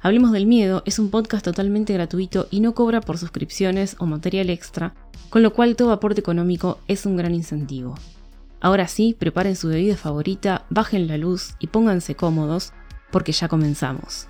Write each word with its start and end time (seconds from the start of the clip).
Hablemos 0.00 0.30
del 0.30 0.46
Miedo 0.46 0.84
es 0.86 1.00
un 1.00 1.10
podcast 1.10 1.44
totalmente 1.44 1.92
gratuito 1.92 2.46
y 2.52 2.60
no 2.60 2.72
cobra 2.72 3.00
por 3.00 3.18
suscripciones 3.18 3.96
o 3.98 4.06
material 4.06 4.48
extra, 4.48 4.94
con 5.28 5.42
lo 5.42 5.52
cual 5.52 5.74
todo 5.74 5.90
aporte 5.90 6.20
económico 6.20 6.78
es 6.86 7.04
un 7.04 7.16
gran 7.16 7.34
incentivo. 7.34 7.96
Ahora 8.60 8.86
sí, 8.86 9.16
preparen 9.18 9.56
su 9.56 9.66
bebida 9.66 9.96
favorita, 9.96 10.66
bajen 10.70 11.08
la 11.08 11.18
luz 11.18 11.56
y 11.58 11.66
pónganse 11.66 12.14
cómodos, 12.14 12.72
porque 13.10 13.32
ya 13.32 13.48
comenzamos. 13.48 14.28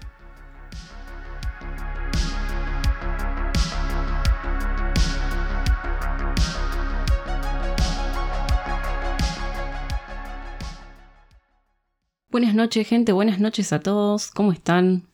Buenas 12.30 12.54
noches 12.54 12.88
gente, 12.88 13.12
buenas 13.12 13.38
noches 13.38 13.70
a 13.74 13.80
todos, 13.80 14.30
¿cómo 14.30 14.52
están? 14.52 15.07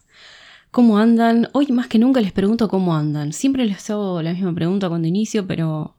¿Cómo 0.75 0.99
andan? 0.99 1.51
Hoy 1.53 1.69
más 1.69 1.87
que 1.87 2.01
nunca 2.01 2.21
les 2.21 2.33
pregunto 2.33 2.67
cómo 2.67 2.97
andan. 2.97 3.33
Siempre 3.33 3.65
les 3.65 3.89
hago 3.91 4.21
la 4.23 4.33
misma 4.33 4.53
pregunta 4.53 4.89
cuando 4.89 5.07
inicio, 5.07 5.47
pero 5.47 5.95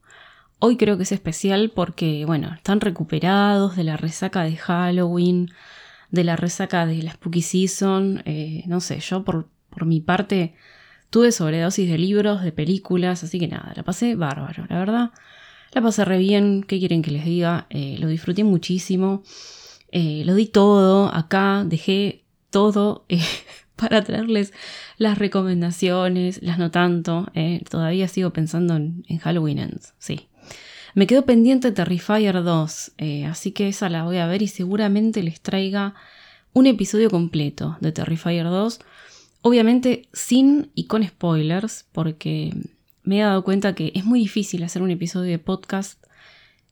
hoy 0.59 0.75
creo 0.75 0.97
que 0.97 1.03
es 1.03 1.13
especial 1.13 1.71
porque, 1.73 2.25
bueno, 2.25 2.53
están 2.53 2.81
recuperados 2.81 3.77
de 3.77 3.85
la 3.85 3.95
resaca 3.95 4.43
de 4.43 4.57
Halloween, 4.57 5.49
de 6.11 6.25
la 6.25 6.35
resaca 6.35 6.85
de 6.85 7.01
la 7.03 7.13
Spooky 7.13 7.41
Season. 7.41 8.21
Eh, 8.25 8.63
no 8.67 8.81
sé, 8.81 8.99
yo 8.99 9.23
por, 9.23 9.47
por 9.69 9.85
mi 9.85 10.01
parte 10.01 10.55
tuve 11.09 11.31
sobredosis 11.31 11.89
de 11.89 11.97
libros, 11.97 12.43
de 12.43 12.51
películas, 12.51 13.23
así 13.23 13.39
que 13.39 13.47
nada, 13.47 13.71
la 13.77 13.83
pasé 13.83 14.15
bárbaro, 14.15 14.65
la 14.67 14.77
verdad. 14.77 15.11
La 15.71 15.81
pasé 15.81 16.03
re 16.03 16.17
bien, 16.17 16.65
¿qué 16.67 16.79
quieren 16.79 17.01
que 17.01 17.11
les 17.11 17.23
diga? 17.23 17.65
Eh, 17.69 17.95
lo 17.97 18.09
disfruté 18.09 18.43
muchísimo. 18.43 19.23
Eh, 19.93 20.23
lo 20.25 20.35
di 20.35 20.47
todo 20.47 21.07
acá, 21.15 21.63
dejé 21.65 22.25
todo 22.49 23.05
para 23.87 24.03
traerles 24.03 24.53
las 24.97 25.17
recomendaciones, 25.17 26.41
las 26.41 26.57
no 26.57 26.71
tanto, 26.71 27.27
eh, 27.33 27.61
todavía 27.69 28.07
sigo 28.07 28.31
pensando 28.31 28.75
en, 28.75 29.03
Halloween 29.19 29.59
Ends, 29.59 29.93
sí. 29.97 30.27
Me 30.93 31.07
quedo 31.07 31.25
pendiente 31.25 31.71
Terrifier 31.71 32.41
2, 32.41 32.93
eh, 32.97 33.25
así 33.25 33.51
que 33.51 33.67
esa 33.67 33.89
la 33.89 34.03
voy 34.03 34.17
a 34.17 34.27
ver 34.27 34.41
y 34.41 34.47
seguramente 34.47 35.21
les 35.23 35.41
traiga 35.41 35.93
un 36.53 36.67
episodio 36.67 37.09
completo 37.09 37.77
de 37.81 37.91
Terrifier 37.91 38.45
2, 38.45 38.79
obviamente 39.41 40.07
sin 40.13 40.71
y 40.73 40.85
con 40.85 41.05
spoilers, 41.05 41.85
porque 41.91 42.53
me 43.03 43.19
he 43.19 43.23
dado 43.23 43.43
cuenta 43.43 43.75
que 43.75 43.91
es 43.93 44.05
muy 44.05 44.19
difícil 44.19 44.63
hacer 44.63 44.81
un 44.81 44.89
episodio 44.89 45.31
de 45.31 45.39
podcast 45.39 46.01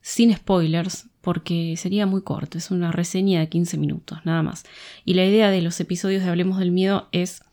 sin 0.02 0.34
spoilers, 0.34 1.08
porque 1.24 1.76
sería 1.78 2.06
muy 2.06 2.22
corto, 2.22 2.58
es 2.58 2.70
una 2.70 2.92
reseña 2.92 3.40
de 3.40 3.48
15 3.48 3.78
minutos, 3.78 4.20
nada 4.26 4.44
más. 4.44 4.66
Y 5.06 5.14
la 5.14 5.24
idea 5.24 5.50
de 5.50 5.62
los 5.62 5.80
episodios 5.80 6.22
de 6.22 6.30
Hablemos 6.30 6.60
del 6.60 6.74
Miedo 6.74 7.08
es 7.14 7.44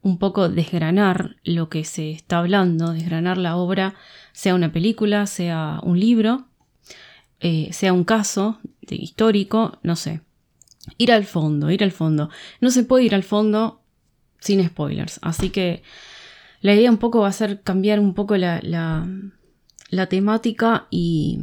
un 0.00 0.18
poco 0.18 0.48
desgranar 0.48 1.36
lo 1.44 1.68
que 1.68 1.84
se 1.84 2.12
está 2.12 2.38
hablando, 2.38 2.94
desgranar 2.94 3.36
la 3.36 3.58
obra, 3.58 3.94
sea 4.32 4.54
una 4.54 4.72
película, 4.72 5.26
sea 5.26 5.80
un 5.82 6.00
libro, 6.00 6.46
eh, 7.40 7.68
sea 7.74 7.92
un 7.92 8.04
caso 8.04 8.58
histórico, 8.88 9.78
no 9.82 9.96
sé. 9.96 10.22
Ir 10.96 11.12
al 11.12 11.26
fondo, 11.26 11.70
ir 11.70 11.84
al 11.84 11.92
fondo. 11.92 12.30
No 12.62 12.70
se 12.70 12.84
puede 12.84 13.04
ir 13.04 13.14
al 13.14 13.22
fondo 13.22 13.82
sin 14.38 14.66
spoilers, 14.66 15.18
así 15.20 15.50
que 15.50 15.82
la 16.62 16.74
idea 16.74 16.90
un 16.90 16.96
poco 16.96 17.20
va 17.20 17.28
a 17.28 17.32
ser 17.32 17.60
cambiar 17.60 18.00
un 18.00 18.14
poco 18.14 18.38
la, 18.38 18.62
la 18.62 20.06
temática 20.06 20.86
y 20.88 21.40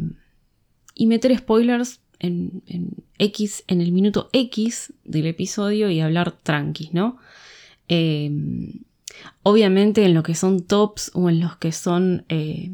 y 0.97 1.07
meter 1.07 1.37
spoilers 1.37 2.01
en, 2.19 2.63
X, 3.19 3.63
en 3.67 3.81
el 3.81 3.91
minuto 3.91 4.29
X 4.33 4.93
del 5.03 5.27
episodio 5.27 5.89
y 5.89 5.99
hablar 5.99 6.31
tranquis, 6.31 6.93
¿no? 6.93 7.17
Em, 7.87 8.81
obviamente 9.43 10.03
en 10.05 10.13
lo 10.13 10.23
que 10.23 10.35
son 10.35 10.61
tops 10.61 11.11
o 11.13 11.29
en 11.29 11.39
los 11.39 11.57
que 11.57 11.71
son 11.71 12.25
eh, 12.29 12.71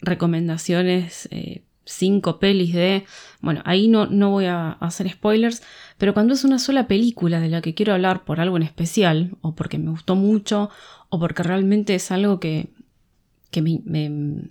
recomendaciones, 0.00 1.28
eh, 1.30 1.62
cinco 1.84 2.38
pelis 2.38 2.74
de... 2.74 3.04
Bueno, 3.40 3.62
ahí 3.64 3.88
no, 3.88 4.06
no 4.06 4.30
voy 4.30 4.46
a 4.46 4.72
hacer 4.72 5.10
spoilers, 5.10 5.62
pero 5.98 6.14
cuando 6.14 6.34
es 6.34 6.44
una 6.44 6.58
sola 6.58 6.86
película 6.86 7.40
de 7.40 7.48
la 7.48 7.62
que 7.62 7.74
quiero 7.74 7.94
hablar 7.94 8.24
por 8.24 8.40
algo 8.40 8.56
en 8.56 8.62
especial, 8.62 9.36
o 9.40 9.54
porque 9.54 9.78
me 9.78 9.90
gustó 9.90 10.14
mucho, 10.14 10.70
o 11.08 11.18
porque 11.18 11.42
realmente 11.42 11.94
es 11.94 12.10
algo 12.10 12.38
que, 12.38 12.68
que 13.50 13.62
me, 13.62 14.50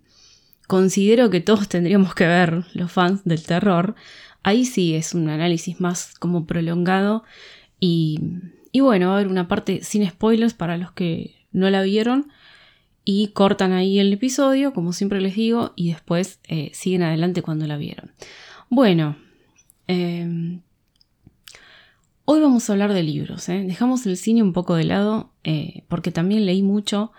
considero 0.71 1.29
que 1.29 1.41
todos 1.41 1.67
tendríamos 1.67 2.15
que 2.15 2.25
ver, 2.25 2.63
los 2.73 2.89
fans 2.89 3.25
del 3.25 3.43
terror, 3.43 3.93
ahí 4.41 4.63
sí 4.63 4.95
es 4.95 5.13
un 5.13 5.27
análisis 5.27 5.81
más 5.81 6.13
como 6.17 6.45
prolongado 6.45 7.25
y, 7.81 8.21
y 8.71 8.79
bueno, 8.79 9.07
va 9.07 9.11
a 9.11 9.15
haber 9.17 9.27
una 9.27 9.49
parte 9.49 9.83
sin 9.83 10.09
spoilers 10.09 10.53
para 10.53 10.77
los 10.77 10.93
que 10.93 11.35
no 11.51 11.69
la 11.69 11.81
vieron 11.81 12.31
y 13.03 13.31
cortan 13.33 13.73
ahí 13.73 13.99
el 13.99 14.13
episodio, 14.13 14.71
como 14.71 14.93
siempre 14.93 15.19
les 15.19 15.35
digo, 15.35 15.73
y 15.75 15.89
después 15.91 16.39
eh, 16.47 16.71
siguen 16.73 17.03
adelante 17.03 17.41
cuando 17.41 17.67
la 17.67 17.75
vieron. 17.75 18.13
Bueno, 18.69 19.17
em, 19.87 20.61
hoy 22.23 22.39
vamos 22.39 22.69
a 22.69 22.71
hablar 22.71 22.93
de 22.93 23.03
libros, 23.03 23.49
¿eh? 23.49 23.61
dejamos 23.67 24.05
el 24.05 24.15
cine 24.15 24.41
un 24.41 24.53
poco 24.53 24.75
de 24.75 24.85
lado 24.85 25.33
eh, 25.43 25.83
porque 25.89 26.11
también 26.11 26.45
leí 26.45 26.63
mucho 26.63 27.11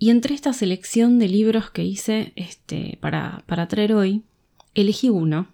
y 0.00 0.08
entre 0.08 0.34
esta 0.34 0.54
selección 0.54 1.18
de 1.18 1.28
libros 1.28 1.70
que 1.70 1.84
hice 1.84 2.32
este, 2.34 2.96
para, 3.02 3.44
para 3.46 3.68
traer 3.68 3.92
hoy, 3.92 4.24
elegí 4.74 5.10
uno 5.10 5.48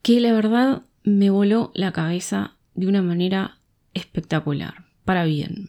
que 0.00 0.20
la 0.20 0.32
verdad 0.32 0.84
me 1.04 1.28
voló 1.28 1.70
la 1.74 1.92
cabeza 1.92 2.56
de 2.74 2.86
una 2.86 3.02
manera 3.02 3.58
espectacular, 3.92 4.86
para 5.04 5.24
bien. 5.24 5.68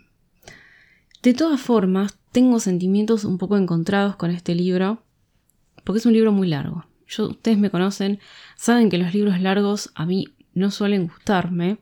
De 1.22 1.34
todas 1.34 1.59
formas, 1.59 2.17
tengo 2.31 2.62
sentimientos 2.62 3.25
un 3.25 3.38
poco 3.38 3.57
encontrados 3.57 4.16
con 4.16 4.31
este 4.31 4.56
libro, 4.56 5.03
porque 5.83 6.00
es 6.00 6.06
un 6.06 6.13
libro 6.13 6.31
muy 6.31 6.47
largo. 6.47 6.85
Yo, 7.06 7.28
ustedes 7.28 7.57
me 7.57 7.69
conocen, 7.69 8.19
saben 8.56 8.89
que 8.89 8.97
los 8.97 9.13
libros 9.13 9.41
largos 9.41 9.91
a 9.95 10.06
mí 10.06 10.29
no 10.53 10.72
suelen 10.72 11.07
gustarme, 11.07 11.79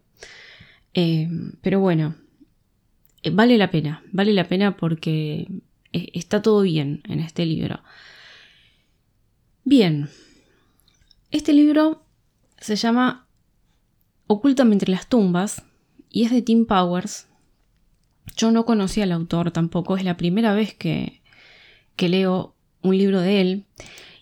eh, 0.95 1.29
pero 1.61 1.79
bueno, 1.79 2.15
vale 3.31 3.57
la 3.57 3.71
pena, 3.71 4.03
vale 4.11 4.33
la 4.33 4.47
pena 4.47 4.77
porque 4.77 5.47
eh, 5.93 6.09
está 6.13 6.41
todo 6.41 6.61
bien 6.61 7.01
en 7.07 7.19
este 7.19 7.45
libro. 7.45 7.81
Bien, 9.63 10.09
este 11.31 11.53
libro 11.53 12.03
se 12.59 12.75
llama 12.75 13.27
Ocúltame 14.27 14.73
entre 14.73 14.91
las 14.91 15.07
tumbas 15.07 15.63
y 16.09 16.23
es 16.23 16.31
de 16.31 16.41
Tim 16.41 16.65
Powers. 16.65 17.27
Yo 18.35 18.51
no 18.51 18.65
conocía 18.65 19.03
al 19.03 19.11
autor 19.11 19.51
tampoco, 19.51 19.97
es 19.97 20.03
la 20.03 20.17
primera 20.17 20.53
vez 20.53 20.73
que, 20.73 21.21
que 21.95 22.09
leo 22.09 22.55
un 22.81 22.97
libro 22.97 23.21
de 23.21 23.41
él. 23.41 23.65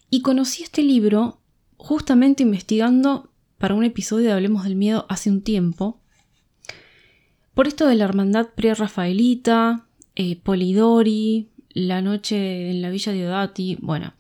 Y 0.10 0.22
conocí 0.22 0.64
este 0.64 0.82
libro 0.82 1.40
justamente 1.78 2.44
investigando 2.44 3.32
para 3.58 3.76
un 3.76 3.84
episodio 3.84 4.28
de 4.28 4.34
Hablemos 4.34 4.64
del 4.64 4.76
Miedo 4.76 5.06
hace 5.10 5.30
un 5.30 5.42
tiempo. 5.42 6.00
Por 7.58 7.68
esto 7.68 7.88
de 7.88 7.96
la 7.96 8.04
hermandad 8.04 8.50
pre-rafaelita, 8.54 9.88
eh, 10.16 10.36
Polidori, 10.36 11.50
la 11.70 12.04
noche 12.04 12.70
en 12.70 12.84
la 12.84 12.92
villa 12.92 13.12
de 13.12 13.28
Odati. 13.28 13.80
Bueno, 13.82 14.14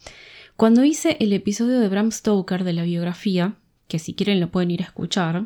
cuando 0.55 0.83
hice 0.83 1.17
el 1.19 1.31
episodio 1.33 1.79
de 1.79 1.87
Bram 1.87 2.11
Stoker 2.11 2.63
de 2.63 2.73
la 2.73 2.81
biografía, 2.81 3.53
que 3.87 3.99
si 3.99 4.15
quieren 4.15 4.39
lo 4.39 4.49
pueden 4.49 4.71
ir 4.71 4.81
a 4.81 4.85
escuchar, 4.85 5.45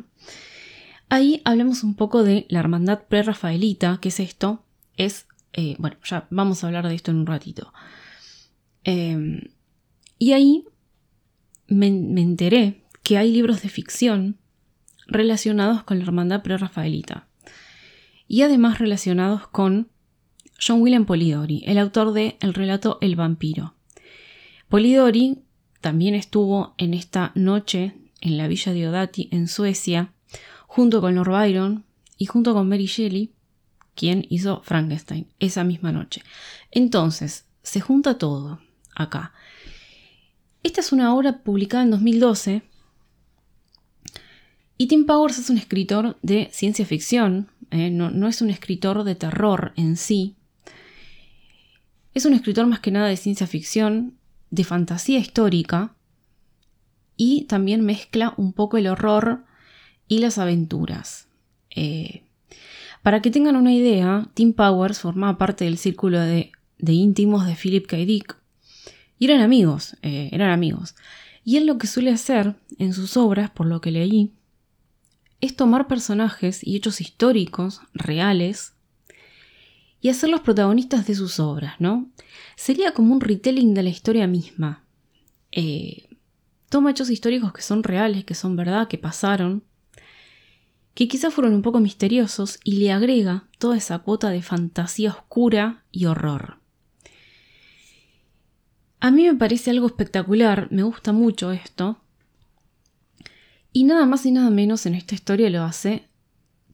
ahí 1.10 1.42
hablamos 1.44 1.84
un 1.84 1.94
poco 1.94 2.24
de 2.24 2.46
la 2.48 2.60
hermandad 2.60 3.02
pre-rafaelita, 3.08 3.98
que 4.00 4.08
es 4.08 4.20
esto. 4.20 4.64
Es, 4.96 5.26
eh, 5.52 5.76
bueno, 5.78 5.98
ya 6.02 6.26
vamos 6.30 6.64
a 6.64 6.68
hablar 6.68 6.88
de 6.88 6.94
esto 6.94 7.10
en 7.10 7.18
un 7.18 7.26
ratito. 7.26 7.74
Em, 8.84 9.50
y 10.18 10.32
ahí 10.32 10.64
me, 11.66 11.90
me 11.90 12.22
enteré 12.22 12.84
que 13.02 13.18
hay 13.18 13.30
libros 13.30 13.60
de 13.60 13.68
ficción 13.68 14.38
relacionados 15.08 15.82
con 15.82 15.98
la 15.98 16.04
hermandad 16.04 16.42
pre-rafaelita 16.42 17.28
y 18.28 18.42
además 18.42 18.78
relacionados 18.78 19.46
con 19.48 19.88
John 20.64 20.80
William 20.80 21.06
Polidori, 21.06 21.62
el 21.66 21.78
autor 21.78 22.12
de 22.12 22.36
el 22.40 22.54
relato 22.54 22.98
El 23.00 23.16
vampiro. 23.16 23.74
Polidori 24.68 25.42
también 25.80 26.14
estuvo 26.14 26.74
en 26.78 26.94
esta 26.94 27.32
noche 27.34 27.94
en 28.20 28.38
la 28.38 28.46
villa 28.48 28.72
de 28.72 28.88
Odati, 28.88 29.28
en 29.32 29.48
Suecia, 29.48 30.12
junto 30.66 31.00
con 31.00 31.16
Lord 31.16 31.30
Byron 31.30 31.84
y 32.16 32.26
junto 32.26 32.54
con 32.54 32.68
Mary 32.68 32.86
Shelley, 32.86 33.32
quien 33.94 34.24
hizo 34.30 34.62
Frankenstein 34.62 35.26
esa 35.40 35.64
misma 35.64 35.92
noche. 35.92 36.22
Entonces, 36.70 37.46
se 37.62 37.80
junta 37.80 38.16
todo 38.16 38.60
acá. 38.94 39.32
Esta 40.62 40.80
es 40.80 40.92
una 40.92 41.14
obra 41.14 41.42
publicada 41.42 41.82
en 41.82 41.90
2012 41.90 42.62
y 44.78 44.86
Tim 44.86 45.06
Powers 45.06 45.38
es 45.38 45.50
un 45.50 45.58
escritor 45.58 46.18
de 46.22 46.48
ciencia 46.52 46.86
ficción, 46.86 47.50
¿eh? 47.72 47.90
no, 47.90 48.28
es 48.28 48.42
un 48.42 48.50
escritor 48.50 49.04
de 49.04 49.14
terror 49.14 49.72
en 49.76 49.96
sí. 49.96 50.36
Es 52.14 52.24
un 52.26 52.34
escritor 52.34 52.66
más 52.66 52.80
que 52.80 52.90
nada 52.90 53.08
de 53.08 53.16
ciencia 53.16 53.46
ficción, 53.46 54.14
de 54.50 54.64
fantasía 54.64 55.18
histórica 55.18 55.94
y 57.16 57.44
también 57.44 57.80
mezcla 57.80 58.34
un 58.36 58.52
poco 58.52 58.76
el 58.76 58.86
horror 58.86 59.44
y 60.08 60.18
las 60.18 60.38
aventuras. 60.38 61.28
Eh, 61.74 62.22
para 63.02 63.22
que 63.22 63.30
tengan 63.30 63.56
una 63.56 63.72
idea, 63.72 64.28
Tim 64.34 64.52
Powers 64.52 65.00
formaba 65.00 65.38
parte 65.38 65.64
del 65.64 65.78
círculo 65.78 66.20
de, 66.20 66.52
íntimos 66.86 67.46
de 67.46 67.56
Philip 67.56 67.86
K. 67.86 67.96
Dick 67.96 68.36
y 69.18 69.24
eran 69.24 69.40
amigos, 69.40 69.96
eh, 70.02 70.28
eran 70.32 70.50
amigos. 70.50 70.94
Y 71.44 71.56
él 71.56 71.66
lo 71.66 71.78
que 71.78 71.86
suele 71.86 72.10
hacer 72.10 72.54
en 72.78 72.92
sus 72.92 73.16
obras, 73.16 73.50
por 73.50 73.66
lo 73.66 73.80
que 73.80 73.90
leí, 73.90 74.32
es 75.42 75.56
tomar 75.56 75.88
personajes 75.88 76.64
y 76.64 76.76
hechos 76.76 77.00
históricos, 77.00 77.82
reales, 77.92 78.74
y 80.00 80.08
hacerlos 80.08 80.40
protagonistas 80.40 81.06
de 81.06 81.16
sus 81.16 81.40
obras, 81.40 81.74
¿no? 81.80 82.08
Sería 82.56 82.94
como 82.94 83.12
un 83.12 83.20
retelling 83.20 83.74
de 83.74 83.82
la 83.82 83.90
historia 83.90 84.26
misma. 84.28 84.84
Eh, 85.50 86.08
toma 86.68 86.92
hechos 86.92 87.10
históricos 87.10 87.52
que 87.52 87.60
son 87.60 87.82
reales, 87.82 88.24
que 88.24 88.34
son 88.34 88.54
verdad, 88.54 88.86
que 88.86 88.98
pasaron, 88.98 89.64
que 90.94 91.08
quizás 91.08 91.34
fueron 91.34 91.54
un 91.54 91.62
poco 91.62 91.80
misteriosos, 91.80 92.60
y 92.62 92.76
le 92.76 92.92
agrega 92.92 93.48
toda 93.58 93.76
esa 93.76 93.98
cuota 93.98 94.30
de 94.30 94.42
fantasía 94.42 95.10
oscura 95.10 95.82
y 95.90 96.06
horror. 96.06 96.58
A 99.00 99.10
mí 99.10 99.24
me 99.24 99.34
parece 99.34 99.70
algo 99.70 99.88
espectacular, 99.88 100.68
me 100.70 100.84
gusta 100.84 101.12
mucho 101.12 101.50
esto, 101.50 102.00
y 103.72 103.84
nada 103.84 104.06
más 104.06 104.26
y 104.26 104.32
nada 104.32 104.50
menos 104.50 104.86
en 104.86 104.94
esta 104.94 105.14
historia 105.14 105.50
lo 105.50 105.62
hace 105.62 106.04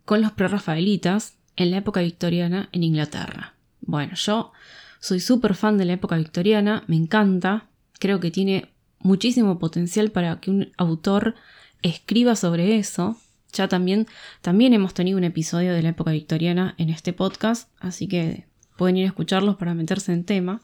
con 0.05 0.21
los 0.21 0.33
prerrafaelitas 0.33 1.35
en 1.57 1.71
la 1.71 1.79
época 1.79 2.01
victoriana 2.01 2.69
en 2.73 2.83
Inglaterra. 2.83 3.55
Bueno, 3.81 4.15
yo 4.15 4.53
soy 5.01 5.21
súper 5.21 5.55
fan 5.55 5.79
de 5.79 5.85
la 5.85 5.93
época 5.95 6.17
victoriana, 6.17 6.85
me 6.87 6.97
encanta, 6.97 7.67
creo 7.99 8.21
que 8.21 8.31
tiene 8.31 8.71
muchísimo 9.01 9.59
potencial 9.59 10.11
para 10.11 10.41
que 10.41 10.51
un 10.51 10.73
autor 10.77 11.35
escriba 11.83 12.37
sobre 12.37 12.79
eso. 12.79 13.17
Ya 13.53 13.69
también, 13.69 14.07
también 14.43 14.75
hemos 14.75 14.95
tenido 14.95 15.19
un 15.19 15.25
episodio 15.25 15.73
de 15.73 15.83
la 15.83 15.91
época 15.91 16.11
victoriana 16.11 16.75
en 16.79 16.91
este 16.91 17.13
podcast, 17.13 17.71
así 17.79 18.09
que 18.09 18.47
pueden 18.77 18.97
ir 18.97 19.05
a 19.05 19.09
escucharlos 19.09 19.57
para 19.57 19.75
meterse 19.75 20.13
en 20.13 20.25
tema. 20.25 20.61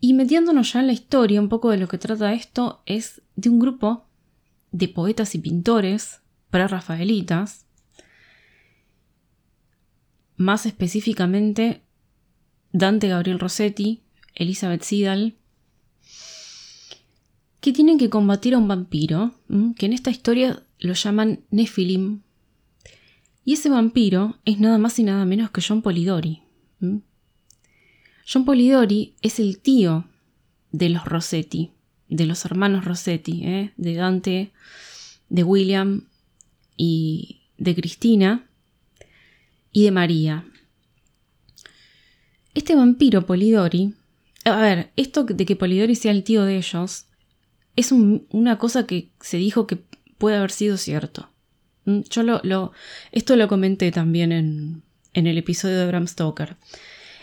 Y 0.00 0.14
metiéndonos 0.14 0.72
ya 0.72 0.80
en 0.80 0.86
la 0.86 0.92
historia, 0.92 1.40
un 1.40 1.48
poco 1.48 1.70
de 1.70 1.78
lo 1.78 1.88
que 1.88 1.98
trata 1.98 2.32
esto 2.32 2.82
es 2.86 3.22
de 3.36 3.48
un 3.48 3.58
grupo 3.58 4.06
de 4.72 4.88
poetas 4.88 5.34
y 5.34 5.38
pintores 5.38 6.20
prerrafaelitas, 6.50 7.66
más 10.36 10.66
específicamente 10.66 11.82
Dante 12.72 13.08
Gabriel 13.08 13.38
Rossetti, 13.38 14.02
Elizabeth 14.34 14.82
Sidal, 14.82 15.36
que 17.60 17.72
tienen 17.72 17.98
que 17.98 18.08
combatir 18.08 18.54
a 18.54 18.58
un 18.58 18.68
vampiro, 18.68 19.34
que 19.76 19.86
en 19.86 19.92
esta 19.92 20.10
historia 20.10 20.62
lo 20.78 20.94
llaman 20.94 21.40
Nephilim. 21.50 22.22
Y 23.44 23.54
ese 23.54 23.68
vampiro 23.68 24.38
es 24.44 24.58
nada 24.60 24.78
más 24.78 24.98
y 24.98 25.02
nada 25.02 25.24
menos 25.24 25.50
que 25.50 25.60
John 25.66 25.82
Polidori. 25.82 26.42
John 26.80 28.44
Polidori 28.44 29.14
es 29.20 29.40
el 29.40 29.58
tío 29.58 30.06
de 30.72 30.88
los 30.88 31.04
Rossetti 31.04 31.72
de 32.10 32.26
los 32.26 32.44
hermanos 32.44 32.84
Rossetti, 32.84 33.44
¿eh? 33.44 33.72
de 33.76 33.94
Dante, 33.94 34.50
de 35.28 35.44
William 35.44 36.08
y 36.76 37.42
de 37.56 37.74
Cristina 37.74 38.46
y 39.72 39.84
de 39.84 39.90
María. 39.92 40.44
Este 42.52 42.74
vampiro 42.74 43.24
Polidori, 43.26 43.94
a 44.44 44.60
ver, 44.60 44.90
esto 44.96 45.24
de 45.24 45.46
que 45.46 45.56
Polidori 45.56 45.94
sea 45.94 46.10
el 46.10 46.24
tío 46.24 46.44
de 46.44 46.56
ellos, 46.56 47.06
es 47.76 47.92
una 47.92 48.58
cosa 48.58 48.86
que 48.86 49.10
se 49.20 49.36
dijo 49.36 49.66
que 49.66 49.78
puede 50.18 50.36
haber 50.36 50.50
sido 50.50 50.76
cierto. 50.76 51.30
Mm, 51.84 52.00
yo 52.10 52.72
esto 53.12 53.36
lo 53.36 53.48
comenté 53.48 53.92
también 53.92 54.32
en, 54.32 54.82
en 55.14 55.26
el 55.28 55.38
episodio 55.38 55.78
de 55.78 55.86
Bram 55.86 56.08
Stoker. 56.08 56.56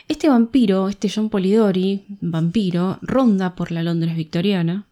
Este 0.08 0.30
vampiro, 0.30 0.88
este 0.88 1.10
John 1.14 1.30
Polidori, 1.30 2.06
vampiro, 2.22 2.98
ronda 3.02 3.56
por 3.56 3.72
la 3.72 3.84
Londres 3.84 4.16
victoriana, 4.16 4.86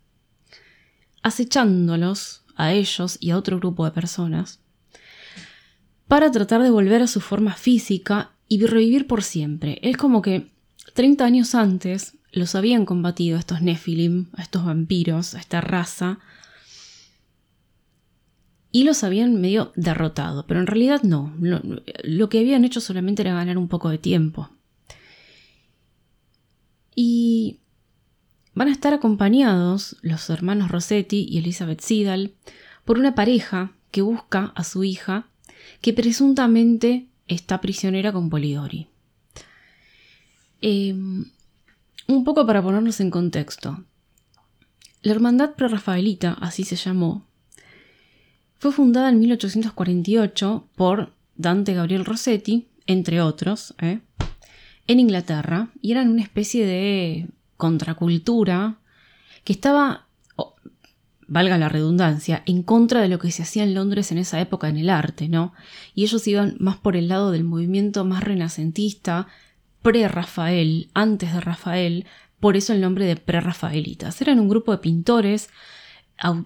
acechándolos 1.22 2.44
a 2.56 2.74
ellos 2.74 3.18
y 3.22 3.30
a 3.30 3.38
otro 3.38 3.58
grupo 3.60 3.86
de 3.86 3.92
personas, 3.92 4.60
para 6.08 6.32
tratar 6.32 6.62
de 6.64 6.70
volver 6.70 7.02
a 7.02 7.08
su 7.08 7.22
forma 7.22 7.54
física 7.54 8.32
y 8.50 8.66
revivir 8.66 9.08
por 9.08 9.24
siempre. 9.24 9.80
Es 9.82 9.96
como 9.96 10.22
que 10.22 10.52
30 10.94 11.24
años 11.24 11.56
antes 11.56 12.18
los 12.34 12.54
habían 12.54 12.86
combatido 12.86 13.40
estos 13.40 13.62
Nephilim, 13.62 14.28
a 14.34 14.42
estos 14.42 14.66
vampiros, 14.66 15.34
a 15.34 15.40
esta 15.40 15.62
raza, 15.62 16.20
y 18.70 18.84
los 18.84 19.06
habían 19.06 19.40
medio 19.40 19.72
derrotado, 19.78 20.46
pero 20.46 20.60
en 20.60 20.68
realidad 20.68 21.04
no, 21.04 21.34
lo 22.04 22.28
que 22.28 22.40
habían 22.40 22.66
hecho 22.66 22.82
solamente 22.82 23.22
era 23.22 23.34
ganar 23.34 23.58
un 23.58 23.70
poco 23.70 23.90
de 23.90 23.98
tiempo. 23.98 24.50
Y 26.96 27.60
van 28.54 28.70
a 28.70 28.72
estar 28.72 28.94
acompañados 28.94 29.98
los 30.02 30.30
hermanos 30.30 30.72
Rossetti 30.72 31.28
y 31.30 31.38
Elizabeth 31.38 31.82
Sidal 31.82 32.34
por 32.86 32.98
una 32.98 33.14
pareja 33.14 33.74
que 33.92 34.02
busca 34.02 34.54
a 34.56 34.64
su 34.64 34.84
hija 34.84 35.28
que 35.82 35.94
presuntamente 35.94 37.08
está 37.28 37.62
prisionera 37.62 38.12
con 38.12 38.30
Polidori. 38.30 38.88
Em, 40.62 41.26
un 42.08 42.24
poco 42.24 42.46
para 42.46 42.62
ponernos 42.62 43.00
en 43.00 43.12
contexto. 43.12 43.84
La 45.02 45.12
Hermandad 45.12 45.54
Prerrafaelita, 45.56 46.34
así 46.34 46.64
se 46.64 46.76
llamó, 46.76 47.28
fue 48.58 48.72
fundada 48.72 49.10
en 49.10 49.20
1848 49.20 50.70
por 50.76 51.14
Dante 51.36 51.74
Gabriel 51.74 52.06
Rossetti, 52.06 52.68
entre 52.88 53.22
otros, 53.22 53.76
¿eh? 53.80 54.00
En 54.88 55.00
Inglaterra 55.00 55.70
y 55.82 55.92
eran 55.92 56.10
una 56.10 56.22
especie 56.22 56.66
de 56.66 57.28
contracultura 57.58 58.78
que 59.44 59.54
estaba, 59.54 60.08
valga 61.28 61.58
la 61.58 61.70
redundancia, 61.70 62.44
en 62.46 62.64
contra 62.64 63.02
de 63.02 63.08
lo 63.08 63.20
que 63.20 63.32
se 63.32 63.44
hacía 63.44 63.64
en 63.64 63.74
Londres 63.74 64.12
en 64.12 64.18
esa 64.18 64.40
época 64.42 64.70
en 64.70 64.78
el 64.78 64.90
arte, 64.90 65.30
¿no? 65.30 65.54
Y 65.94 66.04
ellos 66.04 66.28
iban 66.28 66.56
más 66.60 66.78
por 66.78 66.96
el 66.96 67.08
lado 67.08 67.32
del 67.32 67.44
movimiento 67.44 68.06
más 68.06 68.24
renacentista, 68.24 69.28
pre-Rafael, 69.82 70.90
antes 70.96 71.34
de 71.34 71.42
Rafael, 71.42 72.06
por 72.40 72.58
eso 72.58 72.74
el 72.74 72.82
nombre 72.82 73.06
de 73.06 73.16
pre-Rafaelitas. 73.16 74.20
Eran 74.22 74.40
un 74.40 74.50
grupo 74.50 74.72
de 74.72 74.80
pintores 74.80 75.50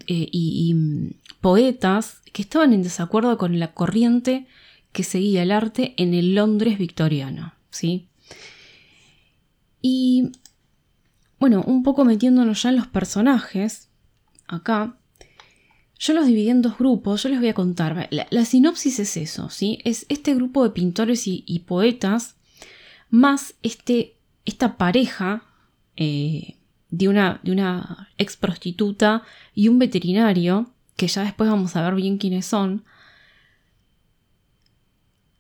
eh, 0.08 0.30
y, 0.32 0.74
mm, 0.74 1.12
poetas 1.40 2.22
que 2.34 2.42
estaban 2.42 2.74
en 2.74 2.84
desacuerdo 2.84 3.38
con 3.38 3.58
la 3.60 3.74
corriente 3.74 4.46
que 4.92 5.04
seguía 5.04 5.44
el 5.44 5.52
arte 5.52 5.94
en 5.98 6.14
el 6.14 6.36
Londres 6.36 6.78
victoriano, 6.78 7.54
¿sí? 7.70 8.09
Y 9.82 10.32
bueno, 11.40 11.64
un 11.66 11.84
poco 11.84 12.04
metiéndonos 12.06 12.64
ya 12.64 12.70
en 12.70 12.76
los 12.76 12.88
personajes, 12.88 13.90
acá, 14.48 14.98
yo 15.98 16.14
los 16.14 16.26
dividí 16.26 16.50
en 16.50 16.62
dos 16.62 16.78
grupos, 16.78 17.24
yo 17.24 17.30
les 17.30 17.40
voy 17.40 17.50
a 17.50 17.54
contar. 17.54 18.10
La, 18.12 18.46
sinopsis 18.46 19.00
es 19.00 19.18
eso, 19.18 19.50
¿sí? 19.50 19.80
Es 19.84 20.06
este 20.10 20.34
grupo 20.34 20.64
de 20.64 20.72
pintores 20.72 21.24
y, 21.26 21.64
poetas, 21.66 22.36
más 23.10 23.56
este, 23.64 24.18
esta 24.46 24.78
pareja 24.78 25.44
eh, 25.96 26.58
de, 26.90 27.08
una, 27.08 27.40
de 27.44 27.52
una 27.52 28.10
ex 28.18 28.38
prostituta 28.38 29.24
y 29.54 29.68
un 29.68 29.80
veterinario, 29.80 30.72
que 30.96 31.08
ya 31.08 31.24
después 31.24 31.50
vamos 31.50 31.76
a 31.76 31.84
ver 31.84 31.96
bien 31.96 32.18
quiénes 32.18 32.46
son, 32.46 32.84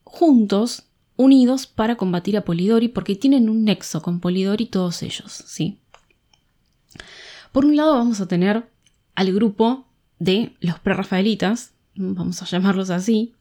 juntos 0.03 0.88
unidos 1.19 1.67
para 1.67 1.97
combatir 1.97 2.37
a 2.37 2.45
Polidori 2.45 2.87
porque 2.87 3.13
tienen 3.13 3.49
un 3.49 3.65
nexo 3.65 4.01
con 4.01 4.21
Polidori 4.21 4.65
todos 4.65 5.03
ellos, 5.03 5.43
¿sí? 5.47 5.77
Por 7.51 7.65
un 7.65 7.75
lado 7.75 7.95
vamos 7.95 8.21
a 8.21 8.27
tener 8.29 8.69
al 9.15 9.33
grupo 9.33 9.85
de 10.17 10.53
los 10.61 10.79
prerrafaelitas, 10.79 11.73
vamos 11.95 12.41
a 12.41 12.45
llamarlos 12.45 12.89
así. 12.89 13.33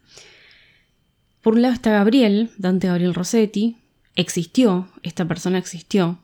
Por 1.41 1.55
un 1.55 1.63
lado 1.63 1.73
está 1.73 1.93
Gabriel, 1.93 2.51
Dante 2.59 2.89
Gabriel 2.89 3.15
Rossetti, 3.15 3.77
existió, 4.17 4.89
esta 5.05 5.29
persona 5.29 5.59
existió. 5.59 6.19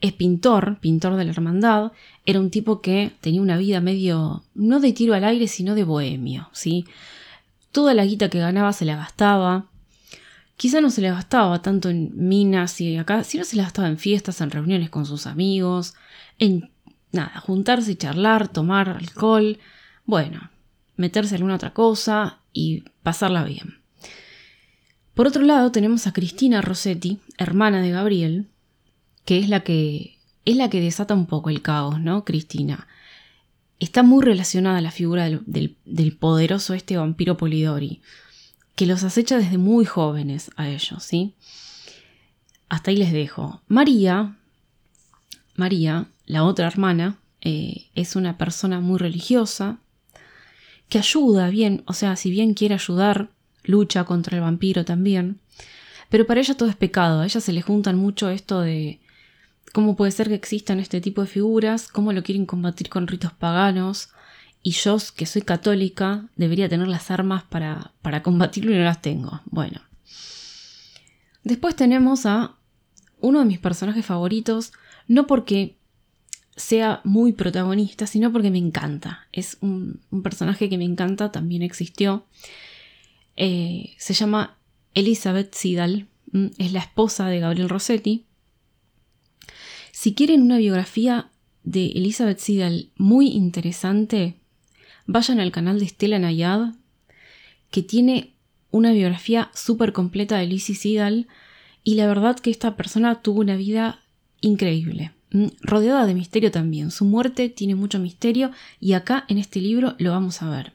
Es 0.00 0.14
pintor, 0.14 0.78
pintor 0.80 1.16
de 1.16 1.26
la 1.26 1.32
hermandad, 1.32 1.92
era 2.24 2.40
un 2.40 2.48
tipo 2.48 2.80
que 2.80 3.12
tenía 3.20 3.42
una 3.42 3.58
vida 3.58 3.82
medio, 3.82 4.42
no 4.54 4.80
de 4.80 4.94
tiro 4.94 5.12
al 5.12 5.24
aire, 5.24 5.48
sino 5.48 5.74
de 5.74 5.84
bohemio, 5.84 6.48
¿sí? 6.52 6.86
Toda 7.72 7.92
la 7.92 8.06
guita 8.06 8.30
que 8.30 8.38
ganaba 8.38 8.72
se 8.72 8.86
la 8.86 8.96
gastaba, 8.96 9.69
quizá 10.60 10.82
no 10.82 10.90
se 10.90 11.00
le 11.00 11.10
gastaba 11.10 11.62
tanto 11.62 11.88
en 11.88 12.12
minas 12.14 12.82
y 12.82 12.98
acá, 12.98 13.24
sino 13.24 13.44
se 13.44 13.56
le 13.56 13.62
gastaba 13.62 13.88
en 13.88 13.96
fiestas, 13.96 14.42
en 14.42 14.50
reuniones 14.50 14.90
con 14.90 15.06
sus 15.06 15.26
amigos, 15.26 15.94
en 16.38 16.70
nada, 17.12 17.40
juntarse 17.40 17.92
y 17.92 17.96
charlar, 17.96 18.46
tomar 18.48 18.90
alcohol, 18.90 19.58
bueno, 20.04 20.50
meterse 20.96 21.30
en 21.34 21.36
alguna 21.36 21.54
otra 21.54 21.72
cosa 21.72 22.40
y 22.52 22.84
pasarla 23.02 23.42
bien. 23.44 23.78
Por 25.14 25.26
otro 25.26 25.40
lado, 25.44 25.72
tenemos 25.72 26.06
a 26.06 26.12
Cristina 26.12 26.60
Rossetti, 26.60 27.20
hermana 27.38 27.80
de 27.80 27.92
Gabriel, 27.92 28.48
que 29.24 29.38
es 29.38 29.48
la 29.48 29.60
que 29.60 30.18
es 30.44 30.56
la 30.56 30.68
que 30.68 30.82
desata 30.82 31.14
un 31.14 31.24
poco 31.24 31.48
el 31.48 31.62
caos, 31.62 32.02
¿no? 32.02 32.26
Cristina. 32.26 32.86
Está 33.78 34.02
muy 34.02 34.22
relacionada 34.22 34.76
a 34.76 34.82
la 34.82 34.90
figura 34.90 35.24
del, 35.24 35.78
del 35.86 36.16
poderoso 36.18 36.74
este 36.74 36.98
vampiro 36.98 37.38
Polidori, 37.38 38.02
que 38.80 38.86
los 38.86 39.04
acecha 39.04 39.36
desde 39.36 39.58
muy 39.58 39.84
jóvenes 39.84 40.50
a 40.56 40.70
ellos, 40.70 41.04
¿sí? 41.04 41.34
Hasta 42.70 42.90
ahí 42.90 42.96
les 42.96 43.12
dejo. 43.12 43.60
María, 43.68 44.38
María, 45.54 46.06
la 46.24 46.44
otra 46.44 46.66
hermana, 46.66 47.18
eh, 47.42 47.90
es 47.94 48.16
una 48.16 48.38
persona 48.38 48.80
muy 48.80 48.98
religiosa, 48.98 49.80
que 50.88 50.96
ayuda 50.96 51.50
bien, 51.50 51.82
o 51.84 51.92
sea, 51.92 52.16
si 52.16 52.30
bien 52.30 52.54
quiere 52.54 52.72
ayudar, 52.72 53.28
lucha 53.64 54.04
contra 54.04 54.38
el 54.38 54.42
vampiro 54.44 54.86
también, 54.86 55.40
pero 56.08 56.26
para 56.26 56.40
ella 56.40 56.56
todo 56.56 56.70
es 56.70 56.76
pecado, 56.76 57.20
a 57.20 57.26
ella 57.26 57.42
se 57.42 57.52
le 57.52 57.60
juntan 57.60 57.98
mucho 57.98 58.30
esto 58.30 58.62
de 58.62 58.98
cómo 59.74 59.94
puede 59.94 60.12
ser 60.12 60.28
que 60.28 60.36
existan 60.36 60.80
este 60.80 61.02
tipo 61.02 61.20
de 61.20 61.28
figuras, 61.28 61.86
cómo 61.86 62.14
lo 62.14 62.22
quieren 62.22 62.46
combatir 62.46 62.88
con 62.88 63.08
ritos 63.08 63.34
paganos, 63.34 64.08
y 64.62 64.72
yo, 64.72 64.98
que 65.16 65.26
soy 65.26 65.42
católica, 65.42 66.28
debería 66.36 66.68
tener 66.68 66.88
las 66.88 67.10
armas 67.10 67.44
para, 67.44 67.92
para 68.02 68.22
combatirlo 68.22 68.72
y 68.72 68.78
no 68.78 68.84
las 68.84 69.00
tengo. 69.00 69.40
Bueno. 69.46 69.80
Después 71.42 71.74
tenemos 71.74 72.26
a 72.26 72.56
uno 73.20 73.38
de 73.40 73.44
mis 73.46 73.58
personajes 73.58 74.04
favoritos, 74.04 74.72
no 75.08 75.26
porque 75.26 75.78
sea 76.56 77.00
muy 77.04 77.32
protagonista, 77.32 78.06
sino 78.06 78.32
porque 78.32 78.50
me 78.50 78.58
encanta. 78.58 79.26
Es 79.32 79.56
un, 79.60 80.00
personaje 80.22 80.68
que 80.68 80.78
me 80.78 80.84
encanta, 80.84 81.32
también 81.32 81.62
existió. 81.62 82.26
Eh, 83.36 83.94
se 83.98 84.14
llama 84.14 84.58
Elizabeth 84.94 85.54
Sidal, 85.54 86.08
es 86.58 86.72
la 86.72 86.80
esposa 86.80 87.28
de 87.28 87.40
Gabriel 87.40 87.68
Rossetti. 87.68 88.26
Si 89.92 90.14
quieren 90.14 90.42
una 90.42 90.58
biografía 90.58 91.30
de 91.64 91.86
Elizabeth 91.88 92.38
Sidal 92.38 92.90
muy 92.96 93.28
interesante, 93.28 94.39
vayan 95.10 95.40
al 95.40 95.50
canal 95.50 95.80
de 95.80 95.88
Stella 95.88 96.20
Nayad, 96.20 96.74
que 97.72 97.82
tiene 97.82 98.32
una 98.70 98.92
biografía 98.92 99.50
súper 99.54 99.92
completa 99.92 100.38
de 100.38 100.46
Lizzie 100.46 100.76
Sidal, 100.76 101.26
y 101.82 101.94
la 101.94 102.06
verdad 102.06 102.38
que 102.38 102.50
esta 102.50 102.76
persona 102.76 103.20
tuvo 103.20 103.40
una 103.40 103.56
vida 103.56 103.98
increíble, 104.40 105.10
mm, 105.32 105.46
rodeada 105.62 106.06
de 106.06 106.14
misterio 106.14 106.52
también. 106.52 106.92
Su 106.92 107.04
muerte 107.04 107.48
tiene 107.48 107.74
mucho 107.74 107.98
misterio 107.98 108.52
y 108.78 108.92
acá 108.92 109.24
en 109.28 109.38
este 109.38 109.60
libro 109.60 109.96
lo 109.98 110.12
vamos 110.12 110.42
a 110.42 110.50
ver. 110.50 110.74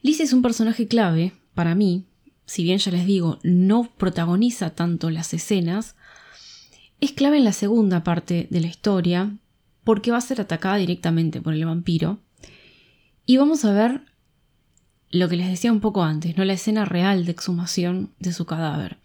Lizzie 0.00 0.24
es 0.24 0.32
un 0.32 0.42
personaje 0.42 0.86
clave 0.86 1.32
para 1.54 1.74
mí, 1.74 2.04
si 2.46 2.62
bien 2.62 2.78
ya 2.78 2.90
les 2.90 3.04
digo, 3.04 3.38
no 3.42 3.90
protagoniza 3.98 4.70
tanto 4.70 5.10
las 5.10 5.34
escenas, 5.34 5.94
es 7.00 7.12
clave 7.12 7.36
en 7.36 7.44
la 7.44 7.52
segunda 7.52 8.02
parte 8.02 8.46
de 8.48 8.60
la 8.60 8.68
historia 8.68 9.36
porque 9.84 10.10
va 10.10 10.16
a 10.16 10.22
ser 10.22 10.40
atacada 10.40 10.76
directamente 10.76 11.42
por 11.42 11.52
el 11.52 11.66
vampiro 11.66 12.20
y 13.28 13.36
vamos 13.36 13.66
a 13.66 13.72
ver 13.72 14.00
lo 15.10 15.28
que 15.28 15.36
les 15.36 15.48
decía 15.48 15.70
un 15.70 15.80
poco 15.80 16.02
antes, 16.02 16.34
¿no? 16.38 16.46
La 16.46 16.54
escena 16.54 16.86
real 16.86 17.26
de 17.26 17.32
exhumación 17.32 18.14
de 18.18 18.32
su 18.32 18.46
cadáver. 18.46 18.96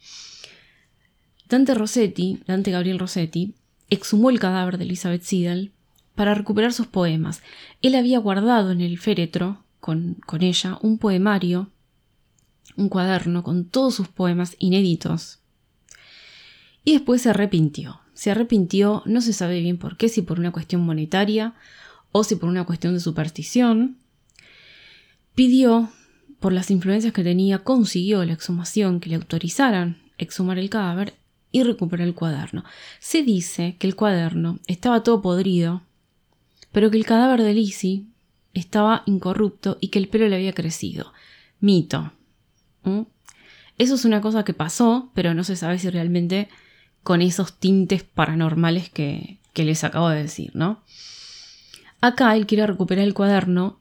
Dante 1.49 1.73
Rossetti, 1.73 2.41
Dante 2.47 2.71
Gabriel 2.71 2.99
Rossetti, 2.99 3.53
exhumó 3.89 4.29
el 4.29 4.39
cadáver 4.39 4.77
de 4.77 4.85
Elizabeth 4.85 5.23
Siddal 5.23 5.73
para 6.15 6.35
recuperar 6.35 6.71
sus 6.71 6.87
poemas. 6.87 7.41
Él 7.81 7.95
había 7.95 8.17
guardado 8.17 8.71
en 8.71 8.79
el 8.79 8.97
féretro 8.97 9.65
con, 9.81 10.13
con 10.25 10.41
ella 10.41 10.79
un 10.81 10.99
poemario, 10.99 11.69
un 12.77 12.87
cuaderno 12.87 13.43
con 13.43 13.65
todos 13.65 13.93
sus 13.93 14.07
poemas 14.07 14.55
inéditos. 14.57 15.39
Y 16.85 16.93
después 16.93 17.23
se 17.23 17.31
arrepintió. 17.31 17.99
Se 18.13 18.31
arrepintió, 18.31 19.03
no 19.05 19.19
se 19.19 19.33
sabe 19.33 19.59
bien 19.59 19.77
por 19.77 19.97
qué, 19.97 20.07
si 20.07 20.21
por 20.21 20.39
una 20.39 20.53
cuestión 20.53 20.79
monetaria 20.79 21.55
o 22.13 22.23
si 22.23 22.37
por 22.37 22.47
una 22.47 22.63
cuestión 22.63 22.93
de 22.93 23.01
superstición, 23.01 23.97
Pidió, 25.35 25.89
por 26.39 26.53
las 26.53 26.69
influencias 26.69 27.13
que 27.13 27.23
tenía, 27.23 27.59
consiguió 27.59 28.23
la 28.25 28.33
exhumación, 28.33 28.99
que 28.99 29.09
le 29.09 29.15
autorizaran 29.15 30.01
exhumar 30.17 30.59
el 30.59 30.69
cadáver 30.69 31.13
y 31.51 31.63
recuperar 31.63 32.07
el 32.07 32.15
cuaderno. 32.15 32.63
Se 32.99 33.23
dice 33.23 33.75
que 33.79 33.87
el 33.87 33.95
cuaderno 33.95 34.59
estaba 34.67 35.03
todo 35.03 35.21
podrido, 35.21 35.81
pero 36.71 36.91
que 36.91 36.97
el 36.97 37.05
cadáver 37.05 37.41
de 37.41 37.53
Lizzie 37.53 38.05
estaba 38.53 39.03
incorrupto 39.05 39.77
y 39.79 39.87
que 39.87 39.99
el 39.99 40.07
pelo 40.07 40.27
le 40.27 40.35
había 40.35 40.53
crecido. 40.53 41.13
Mito. 41.59 42.11
¿Mm? 42.83 43.01
Eso 43.77 43.95
es 43.95 44.05
una 44.05 44.21
cosa 44.21 44.43
que 44.43 44.53
pasó, 44.53 45.11
pero 45.13 45.33
no 45.33 45.43
se 45.43 45.55
sabe 45.55 45.79
si 45.79 45.89
realmente 45.89 46.49
con 47.01 47.21
esos 47.21 47.53
tintes 47.59 48.03
paranormales 48.03 48.89
que, 48.89 49.39
que 49.53 49.65
les 49.65 49.83
acabo 49.83 50.09
de 50.09 50.23
decir, 50.23 50.51
¿no? 50.53 50.83
Acá 52.01 52.35
él 52.35 52.45
quiere 52.47 52.67
recuperar 52.67 53.05
el 53.05 53.13
cuaderno 53.13 53.79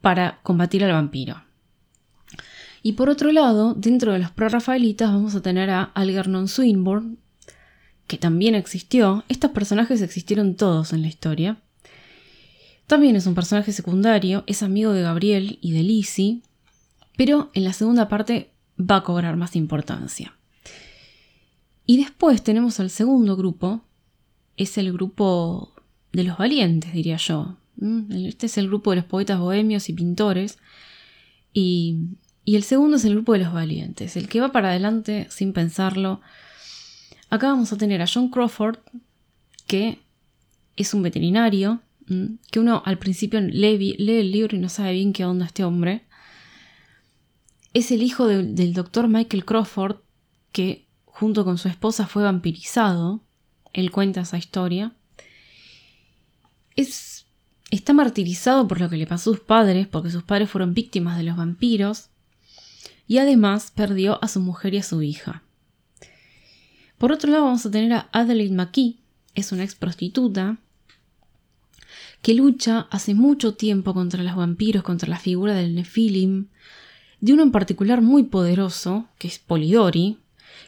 para 0.00 0.40
combatir 0.42 0.84
al 0.84 0.92
vampiro. 0.92 1.42
Y 2.82 2.92
por 2.92 3.10
otro 3.10 3.30
lado, 3.32 3.74
dentro 3.74 4.12
de 4.12 4.18
los 4.18 4.30
prerrafaelitas 4.30 5.12
vamos 5.12 5.34
a 5.34 5.42
tener 5.42 5.70
a 5.70 5.82
Algernon 5.82 6.48
Swinburne, 6.48 7.16
que 8.06 8.16
también 8.16 8.54
existió. 8.54 9.24
Estos 9.28 9.50
personajes 9.50 10.02
existieron 10.02 10.56
todos 10.56 10.92
en 10.92 11.02
la 11.02 11.08
historia. 11.08 11.60
También 12.86 13.16
es 13.16 13.26
un 13.26 13.34
personaje 13.34 13.72
secundario, 13.72 14.42
es 14.46 14.62
amigo 14.62 14.92
de 14.92 15.02
Gabriel 15.02 15.58
y 15.60 15.72
de 15.72 15.82
Lizzie, 15.82 16.42
pero 17.16 17.50
en 17.54 17.64
la 17.64 17.72
segunda 17.72 18.08
parte 18.08 18.50
va 18.78 18.96
a 18.96 19.02
cobrar 19.04 19.36
más 19.36 19.54
importancia. 19.54 20.34
Y 21.86 21.98
después 21.98 22.42
tenemos 22.42 22.80
al 22.80 22.90
segundo 22.90 23.36
grupo, 23.36 23.82
es 24.56 24.78
el 24.78 24.92
grupo 24.92 25.72
de 26.12 26.24
los 26.24 26.38
valientes, 26.38 26.92
diría 26.92 27.16
yo, 27.16 27.59
este 27.78 28.46
es 28.46 28.58
el 28.58 28.68
grupo 28.68 28.90
de 28.90 28.96
los 28.96 29.04
poetas 29.04 29.38
bohemios 29.38 29.88
y 29.88 29.92
pintores. 29.92 30.58
Y, 31.52 32.16
el 32.46 32.64
segundo 32.64 32.96
es 32.96 33.04
el 33.04 33.14
grupo 33.14 33.34
de 33.34 33.40
los 33.40 33.52
valientes, 33.52 34.16
el 34.16 34.28
que 34.28 34.40
va 34.40 34.50
para 34.50 34.70
adelante 34.70 35.28
sin 35.30 35.52
pensarlo. 35.52 36.20
Acá 37.28 37.48
vamos 37.48 37.72
a 37.72 37.76
tener 37.76 38.02
a 38.02 38.08
John 38.12 38.28
Crawford, 38.28 38.78
que 39.68 40.00
es 40.76 40.92
un 40.92 41.02
veterinario, 41.02 41.80
mm, 42.08 42.26
que 42.50 42.58
uno 42.58 42.82
al 42.84 42.98
principio 42.98 43.40
lee, 43.40 43.94
el 43.98 44.32
libro 44.32 44.56
y 44.56 44.60
no 44.60 44.68
sabe 44.68 44.94
bien 44.94 45.12
qué 45.12 45.24
onda 45.24 45.46
este 45.46 45.62
hombre. 45.62 46.02
Es 47.72 47.92
el 47.92 48.02
hijo 48.02 48.26
del 48.26 48.72
doctor 48.72 49.06
Michael 49.06 49.44
Crawford, 49.44 49.98
que 50.50 50.88
junto 51.04 51.44
con 51.44 51.56
su 51.56 51.68
esposa 51.68 52.08
fue 52.08 52.24
vampirizado. 52.24 53.22
Él 53.72 53.92
cuenta 53.92 54.22
esa 54.22 54.38
historia. 54.38 54.92
Es 56.74 57.26
Está 57.70 57.92
martirizado 57.92 58.66
por 58.66 58.80
lo 58.80 58.90
que 58.90 58.96
le 58.96 59.06
pasó 59.06 59.30
a 59.30 59.34
sus 59.34 59.44
padres, 59.44 59.86
porque 59.86 60.10
sus 60.10 60.24
padres 60.24 60.50
fueron 60.50 60.74
víctimas 60.74 61.16
de 61.16 61.22
los 61.22 61.36
vampiros, 61.36 62.08
y 63.06 63.18
además 63.18 63.72
perdió 63.74 64.22
a 64.22 64.28
su 64.28 64.40
mujer 64.40 64.74
y 64.74 64.78
a 64.78 64.82
su 64.82 65.02
hija. 65.02 65.44
Por 66.98 67.12
otro 67.12 67.30
lado 67.30 67.44
vamos 67.44 67.64
a 67.64 67.70
tener 67.70 67.92
a 67.92 68.08
Adelaide 68.12 68.54
McKee, 68.54 68.98
es 69.36 69.52
una 69.52 69.62
ex 69.62 69.76
prostituta, 69.76 70.58
que 72.22 72.34
lucha 72.34 72.88
hace 72.90 73.14
mucho 73.14 73.54
tiempo 73.54 73.94
contra 73.94 74.22
los 74.22 74.34
vampiros, 74.34 74.82
contra 74.82 75.08
la 75.08 75.18
figura 75.18 75.54
del 75.54 75.76
Nephilim, 75.76 76.48
de 77.20 77.32
uno 77.32 77.44
en 77.44 77.52
particular 77.52 78.02
muy 78.02 78.24
poderoso, 78.24 79.08
que 79.18 79.28
es 79.28 79.38
Polidori, 79.38 80.18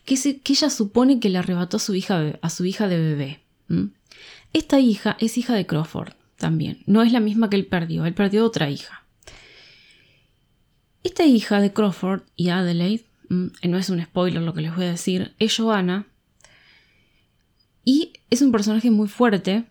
que, 0.05 0.15
que 0.41 0.53
ella 0.53 0.71
supone 0.71 1.19
que 1.19 1.31
le 1.31 1.39
arrebató 1.39 1.79
a 1.79 1.81
su 1.81 1.95
hija 1.95 2.89
de 2.89 2.99
bebé. 2.99 3.41
Esta 4.53 4.79
hija 4.79 5.17
es 5.19 5.37
hija 5.37 5.55
de 5.55 5.67
Crawford 5.67 6.13
también. 6.43 6.83
No 6.87 7.03
es 7.03 7.13
la 7.13 7.21
misma 7.21 7.49
que 7.49 7.57
él 7.57 7.67
perdió, 7.67 8.05
él 8.05 8.15
perdió 8.15 8.45
otra 8.45 8.69
hija. 8.69 9.07
Esta 11.05 11.25
hija 11.25 11.61
de 11.61 11.73
Crawford 11.73 12.23
y 12.35 12.49
Adelaide, 12.49 13.05
mm, 13.29 13.47
no 13.69 13.79
es 13.79 13.89
un 13.89 14.03
spoiler 14.03 14.43
lo 14.43 14.53
que 14.53 14.61
les 14.61 14.75
voy 14.75 14.87
a 14.87 14.91
decir, 14.91 15.35
es 15.39 15.57
Joanna. 15.57 16.07
Y 17.85 18.13
es 18.29 18.43
un 18.43 18.51
personaje 18.51 18.91
muy 18.91 19.07
fuerte 19.07 19.65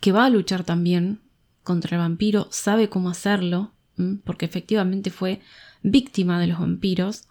que 0.00 0.12
va 0.12 0.24
a 0.24 0.30
luchar 0.30 0.64
también 0.64 1.20
contra 1.62 1.96
el 1.96 2.02
vampiro, 2.02 2.48
sabe 2.50 2.88
cómo 2.88 3.10
hacerlo, 3.10 3.72
mm, 3.96 4.16
porque 4.24 4.46
efectivamente 4.46 5.10
fue 5.10 5.40
víctima 5.82 6.40
de 6.40 6.46
los 6.46 6.58
vampiros, 6.58 7.24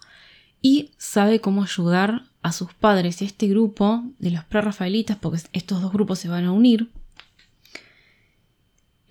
y 0.62 0.92
sabe 0.96 1.40
cómo 1.40 1.64
ayudar 1.64 2.22
a 2.42 2.52
sus 2.52 2.72
padres 2.72 3.20
y 3.20 3.24
a 3.24 3.28
este 3.28 3.48
grupo 3.48 4.04
de 4.20 4.30
los 4.30 4.44
prerrafaelitas, 4.44 5.16
porque 5.16 5.40
estos 5.52 5.82
dos 5.82 5.92
grupos 5.92 6.20
se 6.20 6.28
van 6.28 6.44
a 6.44 6.52
unir, 6.52 6.92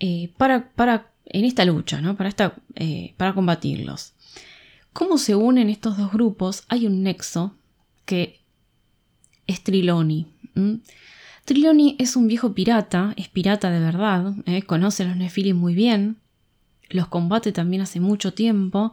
eh, 0.00 0.32
para, 0.36 1.10
en 1.24 1.44
esta 1.44 1.64
lucha, 1.64 2.00
¿no? 2.00 2.16
eh, 2.74 3.14
para 3.16 3.34
combatirlos. 3.34 4.12
¿Cómo 4.92 5.18
se 5.18 5.34
unen 5.34 5.68
estos 5.68 5.96
dos 5.98 6.12
grupos? 6.12 6.64
Hay 6.68 6.86
un 6.86 7.02
nexo 7.02 7.54
que 8.04 8.40
es 9.46 9.62
Triloni. 9.62 10.26
Triloni 11.44 11.96
es 11.98 12.16
un 12.16 12.26
viejo 12.28 12.54
pirata, 12.54 13.12
es 13.16 13.28
pirata 13.28 13.70
de 13.70 13.80
verdad, 13.80 14.34
¿eh? 14.46 14.62
conoce 14.62 15.02
a 15.02 15.06
los 15.06 15.16
Nefilim 15.16 15.56
muy 15.56 15.74
bien, 15.74 16.16
los 16.88 17.08
combate 17.08 17.52
también 17.52 17.82
hace 17.82 18.00
mucho 18.00 18.32
tiempo. 18.32 18.92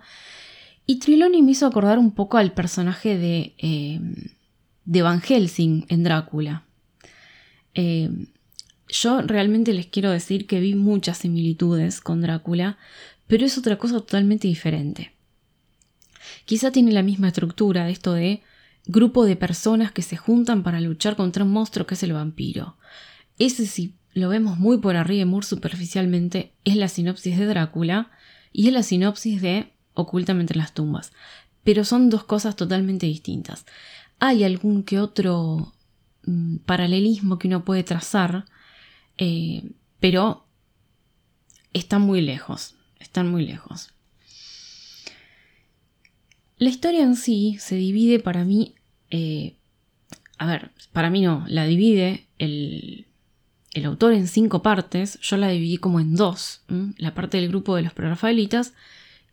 Y 0.85 0.99
Triloni 0.99 1.41
me 1.41 1.51
hizo 1.51 1.65
acordar 1.65 1.97
un 1.97 2.11
poco 2.11 2.37
al 2.37 2.51
personaje 2.51 3.17
de, 3.17 3.55
eh, 3.57 3.99
de 4.85 5.01
Van 5.01 5.21
Helsing 5.21 5.85
en 5.87 6.03
Drácula. 6.03 6.65
Yo 8.93 9.21
realmente 9.21 9.73
les 9.73 9.87
quiero 9.87 10.11
decir 10.11 10.45
que 10.45 10.59
vi 10.59 10.75
muchas 10.75 11.17
similitudes 11.17 11.99
con 11.99 12.21
Drácula, 12.21 12.77
pero 13.25 13.43
es 13.43 13.57
otra 13.57 13.77
cosa 13.79 13.95
totalmente 13.95 14.47
diferente. 14.47 15.13
Quizá 16.45 16.71
tiene 16.71 16.91
la 16.91 17.01
misma 17.01 17.29
estructura 17.29 17.85
de 17.85 17.91
esto 17.91 18.13
de 18.13 18.43
grupo 18.85 19.25
de 19.25 19.35
personas 19.35 19.91
que 19.91 20.03
se 20.03 20.15
juntan 20.15 20.61
para 20.61 20.79
luchar 20.79 21.15
contra 21.15 21.43
un 21.43 21.51
monstruo 21.51 21.87
que 21.87 21.95
es 21.95 22.03
el 22.03 22.13
vampiro. 22.13 22.77
Ese 23.39 23.65
si 23.65 23.95
lo 24.13 24.29
vemos 24.29 24.59
muy 24.59 24.77
por 24.77 24.95
arriba 24.95 25.23
y 25.23 25.25
muy 25.25 25.41
superficialmente, 25.41 26.53
es 26.63 26.75
la 26.75 26.87
sinopsis 26.87 27.37
de 27.39 27.47
Drácula 27.47 28.11
y 28.51 28.67
es 28.67 28.73
la 28.73 28.83
sinopsis 28.83 29.41
de 29.41 29.71
Ocultamente 29.95 30.53
en 30.53 30.59
las 30.59 30.73
tumbas. 30.73 31.13
Pero 31.63 31.83
son 31.83 32.09
dos 32.09 32.23
cosas 32.23 32.55
totalmente 32.55 33.05
distintas. 33.05 33.65
Hay 34.19 34.43
algún 34.43 34.83
que 34.83 34.99
otro 34.99 35.73
mm, 36.25 36.57
paralelismo 36.65 37.37
que 37.37 37.47
uno 37.47 37.63
puede 37.63 37.83
trazar, 37.83 38.45
eh, 39.17 39.63
pero 39.99 40.45
están 41.73 42.01
muy 42.01 42.21
lejos, 42.21 42.75
están 42.99 43.29
muy 43.29 43.45
lejos. 43.45 43.93
La 46.57 46.69
historia 46.69 47.03
en 47.03 47.15
sí 47.15 47.57
se 47.59 47.75
divide 47.75 48.19
para 48.19 48.43
mí, 48.43 48.75
eh, 49.09 49.55
a 50.37 50.45
ver, 50.45 50.71
para 50.91 51.09
mí 51.09 51.21
no, 51.21 51.43
la 51.47 51.65
divide 51.65 52.27
el, 52.37 53.07
el, 53.73 53.85
autor 53.85 54.13
en 54.13 54.27
cinco 54.27 54.61
partes, 54.61 55.19
yo 55.21 55.37
la 55.37 55.49
dividí 55.49 55.77
como 55.77 55.99
en 55.99 56.15
dos, 56.15 56.61
la 56.97 57.13
parte 57.13 57.37
del 57.37 57.49
grupo 57.49 57.75
de 57.75 57.81
los 57.81 57.93
prerafaelitas 57.93 58.73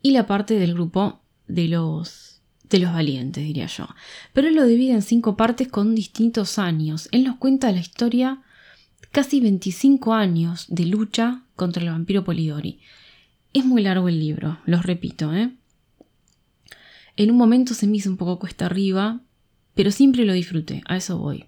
y 0.01 0.11
la 0.11 0.25
parte 0.25 0.55
del 0.55 0.73
grupo 0.73 1.21
de 1.47 1.67
los, 1.67 2.41
de 2.69 2.79
los 2.79 2.91
valientes, 2.91 3.43
diría 3.43 3.67
yo. 3.67 3.87
Pero 4.33 4.47
él 4.47 4.55
lo 4.55 4.65
divide 4.65 4.93
en 4.93 5.01
cinco 5.01 5.37
partes 5.37 5.67
con 5.67 5.95
distintos 5.95 6.57
años. 6.57 7.07
Él 7.11 7.23
nos 7.23 7.37
cuenta 7.37 7.71
la 7.71 7.79
historia 7.79 8.41
casi 9.11 9.41
25 9.41 10.13
años 10.13 10.65
de 10.69 10.85
lucha 10.85 11.43
contra 11.55 11.83
el 11.83 11.89
vampiro 11.89 12.23
Polidori. 12.23 12.79
Es 13.53 13.65
muy 13.65 13.83
largo 13.83 14.07
el 14.09 14.19
libro, 14.19 14.59
los 14.65 14.85
repito, 14.85 15.33
¿eh? 15.33 15.51
En 17.17 17.29
un 17.29 17.37
momento 17.37 17.73
se 17.73 17.87
me 17.87 17.97
hizo 17.97 18.09
un 18.09 18.17
poco 18.17 18.39
cuesta 18.39 18.65
arriba, 18.65 19.21
pero 19.75 19.91
siempre 19.91 20.25
lo 20.25 20.33
disfruté, 20.33 20.81
a 20.87 20.97
eso 20.97 21.17
voy. 21.17 21.45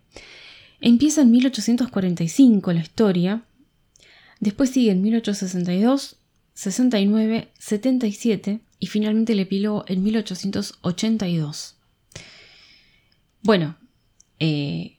Empieza 0.82 1.22
en 1.22 1.32
1845 1.32 2.74
la 2.74 2.82
historia, 2.82 3.46
después 4.42 4.70
sigue 4.70 4.92
en 4.92 5.02
1862, 5.02 6.18
69, 6.54 7.52
77 7.58 8.60
y 8.80 8.88
finalmente 8.88 9.34
el 9.34 9.40
epílogo 9.40 9.86
en 9.88 10.04
1882. 10.04 11.78
Bueno, 13.42 13.78
eh, 14.40 14.98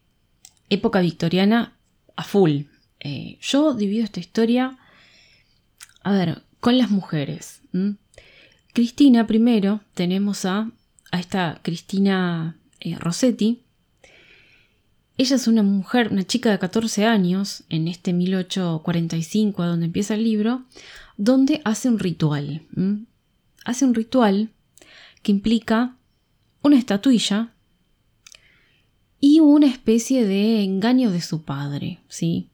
época 0.70 1.00
victoriana 1.00 1.76
a 2.16 2.24
full. 2.24 2.62
Eh, 3.00 3.38
yo 3.40 3.74
divido 3.74 4.04
esta 4.04 4.20
historia, 4.20 4.78
a 6.02 6.12
ver, 6.12 6.42
con 6.60 6.78
las 6.78 6.90
mujeres. 6.90 7.60
Cristina, 8.72 9.26
primero, 9.26 9.80
tenemos 9.94 10.44
a, 10.44 10.70
a 11.10 11.20
esta 11.20 11.60
Cristina 11.62 12.56
eh, 12.80 12.96
Rossetti. 12.98 13.62
Ella 15.16 15.36
es 15.36 15.46
una 15.46 15.62
mujer, 15.62 16.10
una 16.10 16.24
chica 16.24 16.50
de 16.50 16.58
14 16.58 17.06
años, 17.06 17.64
en 17.68 17.86
este 17.86 18.12
1845, 18.12 19.62
a 19.62 19.66
donde 19.66 19.86
empieza 19.86 20.14
el 20.14 20.24
libro, 20.24 20.64
donde 21.16 21.60
hace 21.64 21.88
un 21.88 21.98
ritual. 21.98 22.62
Hace 23.64 23.84
un 23.84 23.94
ritual 23.94 24.50
que 25.22 25.32
implica 25.32 25.96
una 26.62 26.78
estatuilla 26.78 27.53
y 29.26 29.40
una 29.40 29.68
especie 29.68 30.26
de 30.26 30.62
engaño 30.62 31.10
de 31.10 31.22
su 31.22 31.44
padre, 31.44 31.98
¿sí? 32.08 32.50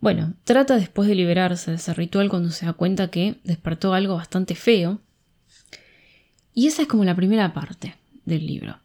Bueno, 0.00 0.34
trata 0.42 0.74
después 0.74 1.08
de 1.08 1.14
liberarse 1.14 1.70
de 1.70 1.76
ese 1.76 1.94
ritual 1.94 2.28
cuando 2.28 2.50
se 2.50 2.66
da 2.66 2.72
cuenta 2.72 3.12
que 3.12 3.36
despertó 3.44 3.94
algo 3.94 4.16
bastante 4.16 4.56
feo. 4.56 4.98
Y 6.52 6.66
esa 6.66 6.82
es 6.82 6.88
como 6.88 7.04
la 7.04 7.14
primera 7.14 7.54
parte 7.54 7.94
del 8.24 8.44
libro. 8.44 8.76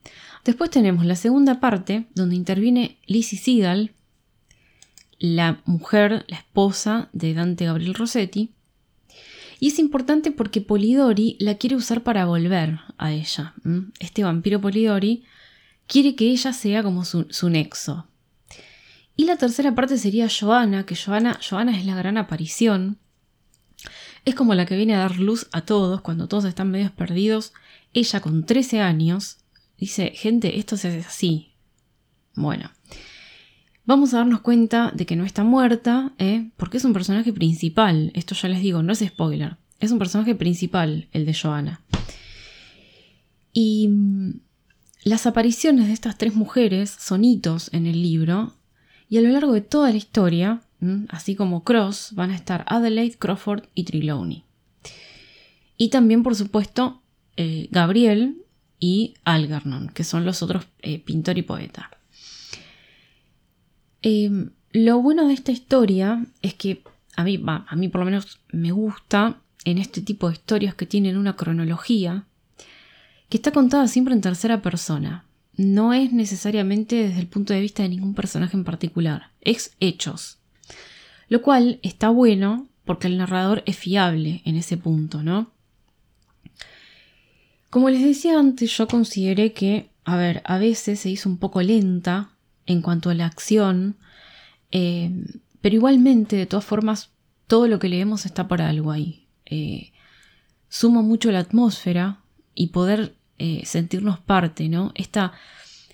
Después 0.43 0.69
tenemos 0.69 1.03
la 1.07 1.15
segunda 1.15 1.59
parte 1.59 2.05
donde 2.13 2.35
interviene 2.35 2.99
Lizzie 3.07 3.39
Seagal, 3.39 3.93
la 5.17 5.63
mujer, 5.65 6.25
la 6.27 6.37
esposa 6.37 7.09
de 7.11 7.33
Dante 7.33 7.65
Gabriel 7.65 7.95
Rossetti. 7.95 8.51
Y 9.59 9.69
es 9.69 9.79
importante 9.79 10.29
porque 10.29 10.61
Polidori 10.61 11.37
la 11.39 11.55
quiere 11.55 11.75
usar 11.75 12.03
para 12.03 12.27
volver 12.27 12.81
a 12.99 13.13
ella. 13.13 13.55
Este 13.99 14.23
vampiro 14.23 14.61
Polidori 14.61 15.23
quiere 15.87 16.15
que 16.15 16.29
ella 16.29 16.53
sea 16.53 16.83
como 16.83 17.05
su, 17.05 17.49
nexo. 17.49 18.07
Y 19.15 19.25
la 19.25 19.37
tercera 19.37 19.73
parte 19.75 19.97
sería 19.97 20.27
Joana, 20.29 20.85
que 20.85 20.95
Joana, 20.95 21.39
Joana 21.47 21.77
es 21.77 21.85
la 21.85 21.95
gran 21.95 22.17
aparición. 22.17 22.97
Es 24.25 24.35
como 24.35 24.55
la 24.55 24.65
que 24.65 24.75
viene 24.75 24.95
a 24.95 24.99
dar 24.99 25.17
luz 25.17 25.47
a 25.51 25.61
todos 25.61 26.01
cuando 26.01 26.27
todos 26.27 26.45
están 26.45 26.71
medio 26.71 26.93
perdidos. 26.93 27.53
Ella 27.93 28.19
con 28.19 28.45
13 28.45 28.81
años 28.81 29.37
dice, 29.77 30.11
gente, 30.15 30.59
esto 30.59 30.75
se 30.77 30.89
hace 30.89 31.07
así. 31.07 31.53
Bueno, 32.33 32.71
vamos 33.85 34.13
a 34.13 34.17
darnos 34.17 34.41
cuenta 34.41 34.91
de 34.93 35.05
que 35.05 35.15
no 35.15 35.23
está 35.23 35.43
muerta, 35.43 36.13
¿eh? 36.17 36.49
porque 36.57 36.77
es 36.77 36.85
un 36.85 36.93
personaje 36.93 37.31
principal. 37.31 38.11
Esto 38.15 38.35
ya 38.35 38.49
les 38.49 38.61
digo, 38.61 38.83
no 38.83 38.91
es 38.91 38.99
spoiler. 38.99 39.57
Es 39.79 39.91
un 39.91 39.99
personaje 39.99 40.35
principal 40.35 41.07
el 41.13 41.25
de 41.25 41.33
Joana. 41.33 41.81
Y 43.53 43.89
las 45.05 45.27
apariciones 45.27 45.85
de 45.87 45.93
estas 45.93 46.17
tres 46.17 46.33
mujeres 46.33 46.89
son 46.89 47.23
hitos 47.23 47.71
en 47.73 47.85
el 47.85 48.01
libro 48.01 48.55
y 49.07 49.19
a 49.19 49.21
lo 49.21 49.29
largo 49.29 49.53
de 49.53 49.61
toda 49.61 49.91
la 49.91 49.97
historia, 49.97 50.61
así 51.09 51.35
como 51.35 51.63
Cross, 51.63 52.13
van 52.13 52.31
a 52.31 52.35
estar 52.35 52.65
Adelaide, 52.67 53.15
Crawford 53.15 53.65
y 53.75 53.83
Trelawney. 53.83 54.43
Y 55.77 55.89
también, 55.89 56.23
por 56.23 56.35
supuesto, 56.35 57.03
eh, 57.37 57.67
Gabriel 57.69 58.43
y 58.79 59.13
Algernon, 59.25 59.89
que 59.89 60.03
son 60.03 60.25
los 60.25 60.41
otros 60.41 60.65
eh, 60.81 60.97
pintor 60.97 61.37
y 61.37 61.43
poeta. 61.43 61.91
Em, 64.01 64.53
lo 64.71 65.03
bueno 65.03 65.27
de 65.27 65.35
esta 65.35 65.51
historia 65.51 66.25
es 66.41 66.55
que 66.55 66.81
a 67.15 67.23
mí, 67.23 67.39
a 67.45 67.75
mí 67.75 67.89
por 67.89 67.99
lo 67.99 68.05
menos 68.05 68.39
me 68.51 68.71
gusta 68.71 69.39
en 69.65 69.77
este 69.77 70.01
tipo 70.01 70.29
de 70.29 70.33
historias 70.33 70.73
que 70.73 70.87
tienen 70.87 71.15
una 71.15 71.35
cronología, 71.35 72.25
que 73.29 73.37
está 73.37 73.51
contada 73.51 73.87
siempre 73.87 74.13
en 74.13 74.21
tercera 74.21 74.61
persona. 74.61 75.25
No 75.57 75.93
es 75.93 76.11
necesariamente 76.11 76.95
desde 76.95 77.19
el 77.19 77.27
punto 77.27 77.53
de 77.53 77.61
vista 77.61 77.83
de 77.83 77.89
ningún 77.89 78.13
personaje 78.13 78.57
en 78.57 78.63
particular, 78.63 79.31
es 79.41 79.75
hechos. 79.79 80.39
Lo 81.29 81.41
cual 81.41 81.79
está 81.81 82.09
bueno 82.09 82.67
porque 82.83 83.07
el 83.07 83.17
narrador 83.17 83.63
es 83.65 83.77
fiable 83.77 84.41
en 84.45 84.55
ese 84.55 84.77
punto, 84.77 85.23
¿no? 85.23 85.51
Como 87.69 87.89
les 87.89 88.03
decía 88.03 88.39
antes, 88.39 88.77
yo 88.77 88.87
consideré 88.87 89.51
que, 89.53 89.89
a 90.05 90.15
ver, 90.15 90.41
a 90.45 90.57
veces 90.57 90.99
se 90.99 91.09
hizo 91.09 91.27
un 91.27 91.37
poco 91.37 91.61
lenta 91.61 92.29
en 92.65 92.81
cuanto 92.81 93.09
a 93.09 93.13
la 93.13 93.25
acción, 93.25 93.97
eh, 94.71 95.11
pero 95.61 95.75
igualmente, 95.75 96.35
de 96.35 96.45
todas 96.45 96.63
formas, 96.63 97.09
todo 97.47 97.67
lo 97.67 97.79
que 97.79 97.89
leemos 97.89 98.25
está 98.25 98.47
para 98.47 98.69
algo 98.69 98.91
ahí. 98.91 99.27
Eh, 99.45 99.91
suma 100.69 101.01
mucho 101.01 101.31
la 101.31 101.39
atmósfera, 101.39 102.19
y 102.55 102.67
poder 102.67 103.15
eh, 103.37 103.63
sentirnos 103.65 104.19
parte, 104.19 104.69
¿no? 104.69 104.91
Esta, 104.95 105.33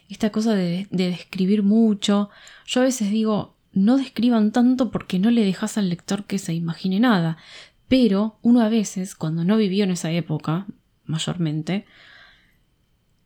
esta 0.09 0.31
cosa 0.31 0.53
de, 0.53 0.87
describir 0.91 1.63
mucho. 1.63 2.29
Yo 2.67 2.81
a 2.81 2.85
veces 2.85 3.09
digo, 3.09 3.57
no 3.73 3.97
describan 3.97 4.51
tanto 4.51 4.91
porque 4.91 5.19
no 5.19 5.31
le 5.31 5.43
dejas 5.43 5.77
al 5.77 5.89
lector 5.89 6.25
que 6.25 6.37
se 6.37 6.53
imagine 6.53 6.99
nada. 6.99 7.37
Pero 7.87 8.37
uno 8.41 8.61
a 8.61 8.69
veces, 8.69 9.15
cuando 9.15 9.43
no 9.43 9.57
vivió 9.57 9.83
en 9.83 9.91
esa 9.91 10.11
época, 10.11 10.67
mayormente, 11.05 11.85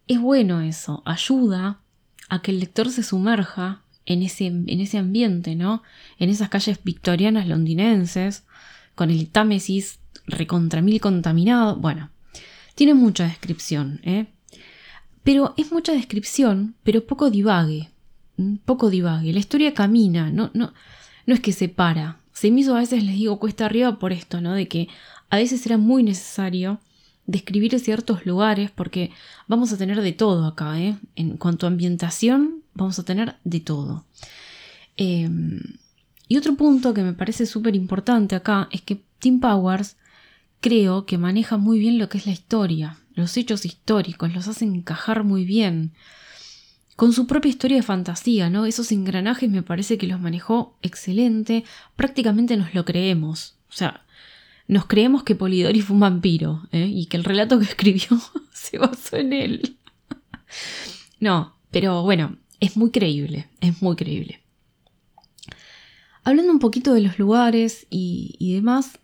es 0.08 0.19
bueno 0.19 0.62
eso, 0.62 1.04
ayuda 1.06 1.82
a 2.30 2.41
que 2.41 2.52
el 2.52 2.60
lector 2.60 2.89
se 2.89 3.04
sumerja 3.04 3.84
en 4.06 4.24
ese, 4.24 4.48
en 4.48 4.80
ese 4.80 4.98
ambiente, 4.98 5.56
¿no? 5.56 5.84
En 6.17 6.30
esas 6.30 6.50
calles 6.50 6.84
victorianas 6.84 7.48
londinenses, 7.48 8.45
con 8.95 9.10
el 9.10 9.30
Támesis 9.30 10.00
recontra 10.26 10.82
mil 10.82 11.02
contaminado. 11.02 11.76
Bueno, 11.76 12.12
tiene 12.76 12.94
mucha 12.94 13.26
descripción, 13.26 14.00
¿eh? 14.04 14.28
Pero 15.24 15.54
es 15.58 15.72
mucha 15.72 15.94
descripción, 15.94 16.76
pero 16.84 17.06
poco 17.06 17.32
divague. 17.32 17.90
Poco 18.66 18.90
divague. 18.90 19.34
La 19.34 19.40
historia 19.40 19.74
camina, 19.74 20.30
no, 20.30 20.52
no, 20.54 20.74
no 21.26 21.34
es 21.34 21.40
que 21.40 21.54
se 21.54 21.68
para. 21.68 22.20
Se 22.32 22.52
me 22.52 22.62
hizo 22.62 22.76
a 22.76 22.80
veces, 22.80 23.04
les 23.04 23.16
digo, 23.16 23.40
cuesta 23.40 23.66
arriba 23.66 23.98
por 23.98 24.14
esto, 24.14 24.42
¿no? 24.42 24.54
De 24.54 24.68
que 24.68 24.88
a 25.30 25.38
veces 25.38 25.66
era 25.66 25.78
muy 25.78 26.04
necesario 26.04 26.80
describir 27.26 27.80
ciertos 27.80 28.26
lugares 28.26 28.70
porque 28.70 29.12
vamos 29.48 29.74
a 29.74 29.78
tener 29.78 30.02
de 30.02 30.12
todo 30.12 30.46
acá, 30.46 30.80
¿eh? 30.80 30.98
En 31.16 31.38
cuanto 31.38 31.66
a 31.66 31.70
ambientación, 31.70 32.62
vamos 32.76 33.00
a 33.00 33.04
tener 33.04 33.36
de 33.44 33.62
todo. 33.62 34.06
Em, 34.98 35.60
y 36.28 36.38
otro 36.38 36.56
punto 36.56 36.94
que 36.94 37.04
me 37.04 37.14
parece 37.14 37.46
súper 37.46 37.76
importante 37.76 38.36
acá 38.36 38.68
es 38.72 38.82
que 38.82 39.02
Tim 39.20 39.40
Powers 39.40 39.98
creo 40.65 41.06
que 41.06 41.19
maneja 41.19 41.58
muy 41.58 41.78
bien 41.78 41.99
lo 41.99 42.10
que 42.10 42.17
es 42.17 42.25
la 42.25 42.32
historia, 42.32 42.97
los 43.13 43.38
hechos 43.38 43.65
históricos, 43.65 44.34
los 44.34 44.47
hace 44.47 44.65
encajar 44.65 45.23
muy 45.23 45.45
bien. 45.45 45.93
Con 46.95 47.13
su 47.13 47.28
propia 47.28 47.49
historia 47.49 47.78
de 47.78 47.84
fantasía, 47.84 48.49
¿no? 48.49 48.65
Esos 48.65 48.91
engranajes 48.91 49.47
me 49.47 49.62
parece 49.62 49.99
que 49.99 50.08
los 50.08 50.19
manejó 50.19 50.75
excelente, 50.82 51.65
prácticamente 51.95 52.58
nos 52.58 52.73
lo 52.73 52.84
creemos. 52.84 53.60
O 53.69 53.73
sea, 53.73 54.08
nos 54.67 54.88
creemos 54.88 55.21
que 55.21 55.36
Polidori 55.36 55.82
fue 55.82 55.93
un 55.93 55.99
vampiro 55.99 56.67
¿eh? 56.71 56.88
y 56.91 57.06
que 57.06 57.17
el 57.17 57.25
relato 57.25 57.60
que 57.60 57.65
escribió 57.69 58.19
se 58.51 58.80
basó 58.80 59.17
en 59.17 59.34
él. 59.34 59.78
no, 61.19 61.56
pero 61.69 62.01
bueno, 62.01 62.38
es 62.60 62.75
muy 62.75 62.89
creíble, 62.89 63.49
es 63.62 63.84
muy 63.84 63.95
creíble. 63.95 64.41
Hablando 66.23 66.51
un 66.51 66.58
poquito 66.58 66.91
de 66.95 67.01
los 67.01 67.19
lugares 67.19 67.86
y, 67.91 68.54
demás, 68.56 68.97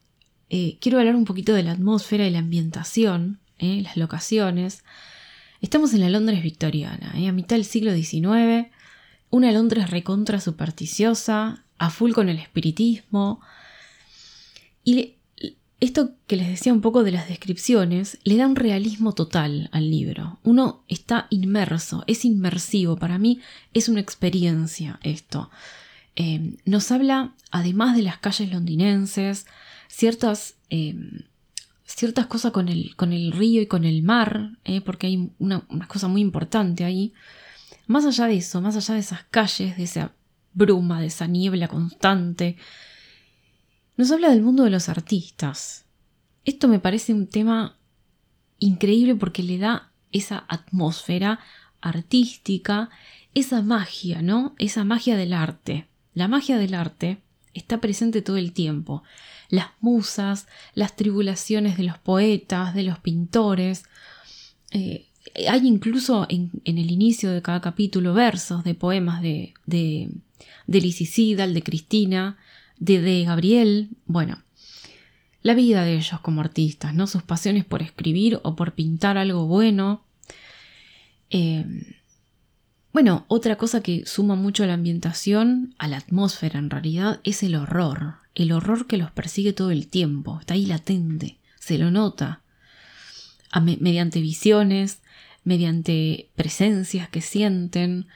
eh, 0.53 0.77
quiero 0.81 0.99
hablar 0.99 1.15
un 1.15 1.23
poquito 1.23 1.53
de 1.53 1.63
la 1.63 1.71
atmósfera 1.71 2.27
y 2.27 2.29
la 2.29 2.39
ambientación, 2.39 3.39
¿eh? 3.57 3.79
las 3.83 3.95
locaciones. 3.95 4.83
Estamos 5.61 5.93
en 5.93 6.01
la 6.01 6.09
Londres 6.09 6.43
victoriana, 6.43 7.13
a 7.13 7.31
mitad 7.31 7.55
del 7.55 7.63
siglo 7.63 7.93
XIX, 7.93 8.67
una 9.29 9.53
Londres 9.53 9.89
recontra 9.89 10.41
supersticiosa, 10.41 11.63
a 11.77 11.89
full 11.89 12.11
con 12.11 12.27
el 12.27 12.37
espiritismo. 12.37 13.39
Y 14.83 15.13
esto 15.79 16.15
que 16.27 16.35
les 16.35 16.49
decía 16.49 16.73
un 16.73 16.81
poco 16.81 17.05
de 17.05 17.11
las 17.11 17.29
descripciones 17.29 18.19
le 18.25 18.35
da 18.35 18.45
un 18.45 18.57
realismo 18.57 19.13
total 19.13 19.69
al 19.71 19.89
libro. 19.89 20.39
Uno 20.43 20.83
está 20.89 21.27
inmerso, 21.29 22.03
es 22.07 22.25
inmersivo. 22.25 22.97
Para 22.97 23.17
mí 23.19 23.39
es 23.73 23.87
una 23.87 24.01
experiencia 24.01 24.99
esto. 25.01 25.49
Eh, 26.17 26.57
nos 26.65 26.91
habla, 26.91 27.35
además 27.51 27.95
de 27.95 28.01
las 28.01 28.17
calles 28.17 28.51
londinenses, 28.51 29.45
ciertas, 29.91 30.55
eh, 30.69 30.95
ciertas 31.83 32.25
cosas 32.27 32.51
con 32.51 32.69
el, 32.69 32.95
con 32.95 33.11
el, 33.11 33.31
río 33.31 33.61
y 33.61 33.67
con 33.67 33.83
el 33.83 34.01
mar, 34.01 34.57
eh, 34.63 34.81
porque 34.81 35.07
hay 35.07 35.29
una, 35.37 35.65
una 35.69 35.87
cosa 35.87 36.07
muy 36.07 36.21
importante 36.21 36.85
ahí. 36.85 37.13
Más 37.87 38.05
allá 38.05 38.27
de 38.27 38.37
eso, 38.37 38.61
más 38.61 38.77
allá 38.77 38.93
de 38.93 39.01
esas 39.01 39.23
calles, 39.25 39.77
de 39.77 39.83
esa 39.83 40.13
bruma, 40.53 41.01
de 41.01 41.07
esa 41.07 41.27
niebla 41.27 41.67
constante, 41.67 42.57
nos 43.97 44.11
habla 44.11 44.29
del 44.29 44.41
mundo 44.41 44.63
de 44.63 44.69
los 44.69 44.87
artistas. 44.87 45.85
Esto 46.45 46.67
me 46.67 46.79
parece 46.79 47.13
un 47.13 47.27
tema 47.27 47.77
increíble 48.57 49.15
porque 49.15 49.43
le 49.43 49.57
da 49.57 49.91
esa 50.11 50.45
atmósfera 50.47 51.39
artística, 51.81 52.89
esa 53.33 53.61
magia, 53.61 54.21
¿no? 54.21 54.55
Esa 54.57 54.83
magia 54.83 55.17
del 55.17 55.33
arte. 55.33 55.87
La 56.13 56.27
magia 56.27 56.57
del 56.57 56.73
arte 56.73 57.21
está 57.53 57.81
presente 57.81 58.21
todo 58.21 58.37
el 58.37 58.53
tiempo. 58.53 59.03
Las 59.49 59.67
musas, 59.79 60.47
las 60.73 60.95
tribulaciones 60.95 61.77
de 61.77 61.83
los 61.83 61.97
poetas, 61.97 62.73
de 62.73 62.83
los 62.83 62.99
pintores. 62.99 63.83
Eh, 64.71 65.07
hay 65.47 65.67
incluso 65.67 66.25
en, 66.29 66.51
el 66.65 66.91
inicio 66.91 67.31
de 67.31 67.41
cada 67.41 67.61
capítulo 67.61 68.13
versos 68.13 68.63
de 68.63 68.73
poemas 68.73 69.21
de, 69.21 69.53
de, 69.65 70.09
de 70.67 70.79
de 70.79 71.63
Cristina, 71.63 72.37
de, 72.77 73.23
Gabriel, 73.23 73.89
bueno, 74.05 74.41
la 75.43 75.53
vida 75.53 75.83
de 75.83 75.95
ellos 75.95 76.19
como 76.21 76.41
artistas, 76.41 76.93
¿no? 76.93 77.07
Sus 77.07 77.23
pasiones 77.23 77.65
por 77.65 77.81
escribir 77.81 78.39
o 78.43 78.55
por 78.55 78.73
pintar 78.73 79.17
algo 79.17 79.45
bueno. 79.45 80.03
Eh, 81.29 81.65
bueno, 82.93 83.25
otra 83.27 83.57
cosa 83.57 83.81
que 83.81 84.05
suma 84.05 84.35
mucho 84.35 84.63
a 84.63 84.67
la 84.67 84.73
ambientación, 84.73 85.75
a 85.77 85.87
la 85.87 85.97
atmósfera 85.97 86.59
en 86.59 86.69
realidad, 86.69 87.21
es 87.23 87.41
el 87.43 87.55
horror. 87.55 88.15
El 88.35 88.51
horror 88.51 88.87
que 88.87 88.97
los 88.97 89.11
persigue 89.11 89.53
todo 89.53 89.71
el 89.71 89.87
tiempo. 89.87 90.39
Está 90.39 90.55
ahí 90.55 90.65
latente, 90.65 91.37
se 91.59 91.77
lo 91.77 91.89
nota. 91.91 92.41
mediante 93.79 94.19
visiones, 94.19 94.99
mediante 95.43 96.29
presencias 96.35 97.09
que 97.09 97.21
sienten. 97.21 98.07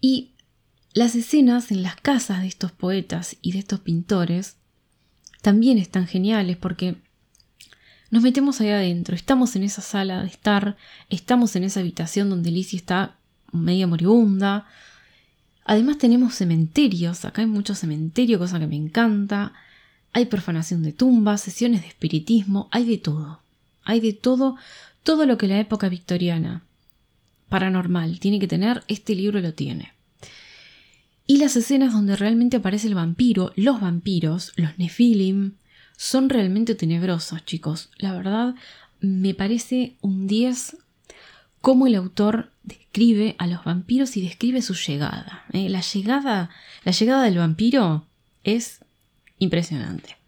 Y 0.00 0.32
las 0.92 1.14
escenas 1.14 1.70
en 1.70 1.82
las 1.82 1.96
casas 1.96 2.42
de 2.42 2.48
estos 2.48 2.72
poetas 2.72 3.36
y 3.40 3.52
de 3.52 3.60
estos 3.60 3.80
pintores 3.80 4.56
también 5.42 5.78
están 5.78 6.06
geniales 6.06 6.56
porque 6.56 6.96
nos 8.10 8.22
metemos 8.22 8.60
ahí 8.60 8.68
adentro, 8.68 9.16
estamos 9.16 9.56
en 9.56 9.64
esa 9.64 9.82
sala 9.82 10.22
de 10.22 10.28
estar, 10.28 10.76
estamos 11.10 11.56
en 11.56 11.64
esa 11.64 11.80
habitación 11.80 12.30
donde 12.30 12.52
Lizzie 12.52 12.78
está 12.78 13.18
media 13.54 13.86
moribunda. 13.86 14.66
Además 15.64 15.98
tenemos 15.98 16.34
cementerios, 16.34 17.24
acá 17.24 17.42
hay 17.42 17.48
mucho 17.48 17.74
cementerio, 17.74 18.38
cosa 18.38 18.58
que 18.58 18.66
me 18.66 18.76
encanta. 18.76 19.52
Hay 20.12 20.26
profanación 20.26 20.82
de 20.82 20.92
tumbas, 20.92 21.40
sesiones 21.40 21.82
de 21.82 21.88
espiritismo, 21.88 22.68
hay 22.70 22.84
de 22.84 22.98
todo. 22.98 23.40
Hay 23.84 24.00
de 24.00 24.12
todo, 24.12 24.56
todo 25.02 25.26
lo 25.26 25.38
que 25.38 25.48
la 25.48 25.58
época 25.58 25.88
victoriana 25.88 26.62
paranormal 27.48 28.18
tiene 28.18 28.38
que 28.38 28.48
tener, 28.48 28.82
este 28.88 29.14
libro 29.14 29.40
lo 29.40 29.54
tiene. 29.54 29.92
Y 31.26 31.38
las 31.38 31.56
escenas 31.56 31.92
donde 31.92 32.16
realmente 32.16 32.58
aparece 32.58 32.88
el 32.88 32.94
vampiro, 32.94 33.52
los 33.56 33.80
vampiros, 33.80 34.52
los 34.56 34.76
Nephilim, 34.78 35.54
son 35.96 36.28
realmente 36.28 36.74
tenebrosos, 36.74 37.44
chicos. 37.44 37.90
La 37.98 38.12
verdad, 38.12 38.54
me 39.00 39.34
parece 39.34 39.96
un 40.00 40.26
10 40.26 40.76
cómo 41.64 41.86
el 41.86 41.94
autor 41.94 42.50
describe 42.62 43.36
a 43.38 43.46
los 43.46 43.64
vampiros 43.64 44.18
y 44.18 44.20
describe 44.20 44.60
su 44.60 44.74
llegada. 44.74 45.44
¿eh? 45.54 45.70
La 45.70 45.80
llegada. 45.80 46.50
La 46.84 46.92
llegada 46.92 47.24
del 47.24 47.38
vampiro 47.38 48.04
es 48.42 48.80
impresionante. 49.38 50.18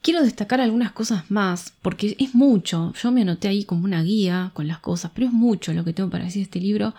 Quiero 0.00 0.22
destacar 0.22 0.62
algunas 0.62 0.92
cosas 0.92 1.30
más, 1.30 1.74
porque 1.82 2.16
es 2.18 2.34
mucho. 2.34 2.94
Yo 2.94 3.12
me 3.12 3.20
anoté 3.20 3.48
ahí 3.48 3.64
como 3.64 3.84
una 3.84 4.02
guía 4.02 4.52
con 4.54 4.66
las 4.66 4.78
cosas, 4.78 5.10
pero 5.14 5.26
es 5.26 5.34
mucho 5.34 5.74
lo 5.74 5.84
que 5.84 5.92
tengo 5.92 6.08
para 6.08 6.24
decir 6.24 6.40
de 6.40 6.44
este 6.44 6.60
libro 6.60 6.94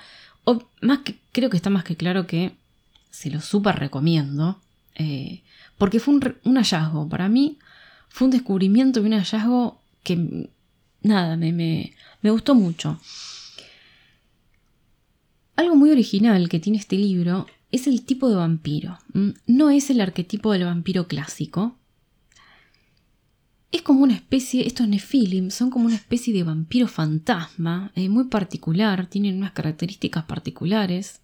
más 0.81 0.99
que, 0.99 1.17
creo 1.31 1.49
que 1.49 1.57
está 1.57 1.71
más 1.71 1.83
que 1.83 1.95
claro 1.95 2.27
que 2.27 2.51
se 3.09 3.31
lo 3.31 3.41
súper 3.41 3.77
recomiendo, 3.77 4.59
eh, 4.93 5.41
porque 5.79 5.99
fue 5.99 6.13
un, 6.43 6.55
hallazgo. 6.55 7.09
Para 7.09 7.29
mí 7.29 7.57
fue 8.09 8.25
un 8.25 8.31
descubrimiento 8.31 8.99
y 8.99 9.05
un 9.07 9.13
hallazgo 9.13 9.81
que, 10.03 10.49
nada, 11.01 11.37
me, 11.37 11.51
me, 11.51 11.93
me 12.21 12.31
gustó 12.31 12.55
mucho. 12.55 12.99
Algo 15.55 15.75
muy 15.75 15.91
original 15.91 16.49
que 16.49 16.59
tiene 16.59 16.79
este 16.79 16.95
libro 16.95 17.45
es 17.71 17.87
el 17.87 18.03
tipo 18.05 18.29
de 18.29 18.35
vampiro. 18.35 18.97
No 19.45 19.69
es 19.69 19.89
el 19.89 20.01
arquetipo 20.01 20.51
del 20.51 20.65
vampiro 20.65 21.07
clásico, 21.07 21.77
es 23.71 23.81
como 23.81 24.01
una 24.01 24.13
especie, 24.13 24.67
estos 24.67 24.87
Nephilim 24.87 25.49
son 25.49 25.69
como 25.69 25.85
una 25.85 25.95
especie 25.95 26.33
de 26.33 26.43
vampiro 26.43 26.87
fantasma, 26.87 27.91
eh, 27.95 28.09
muy 28.09 28.25
particular, 28.25 29.07
tienen 29.07 29.37
unas 29.37 29.53
características 29.53 30.25
particulares. 30.25 31.21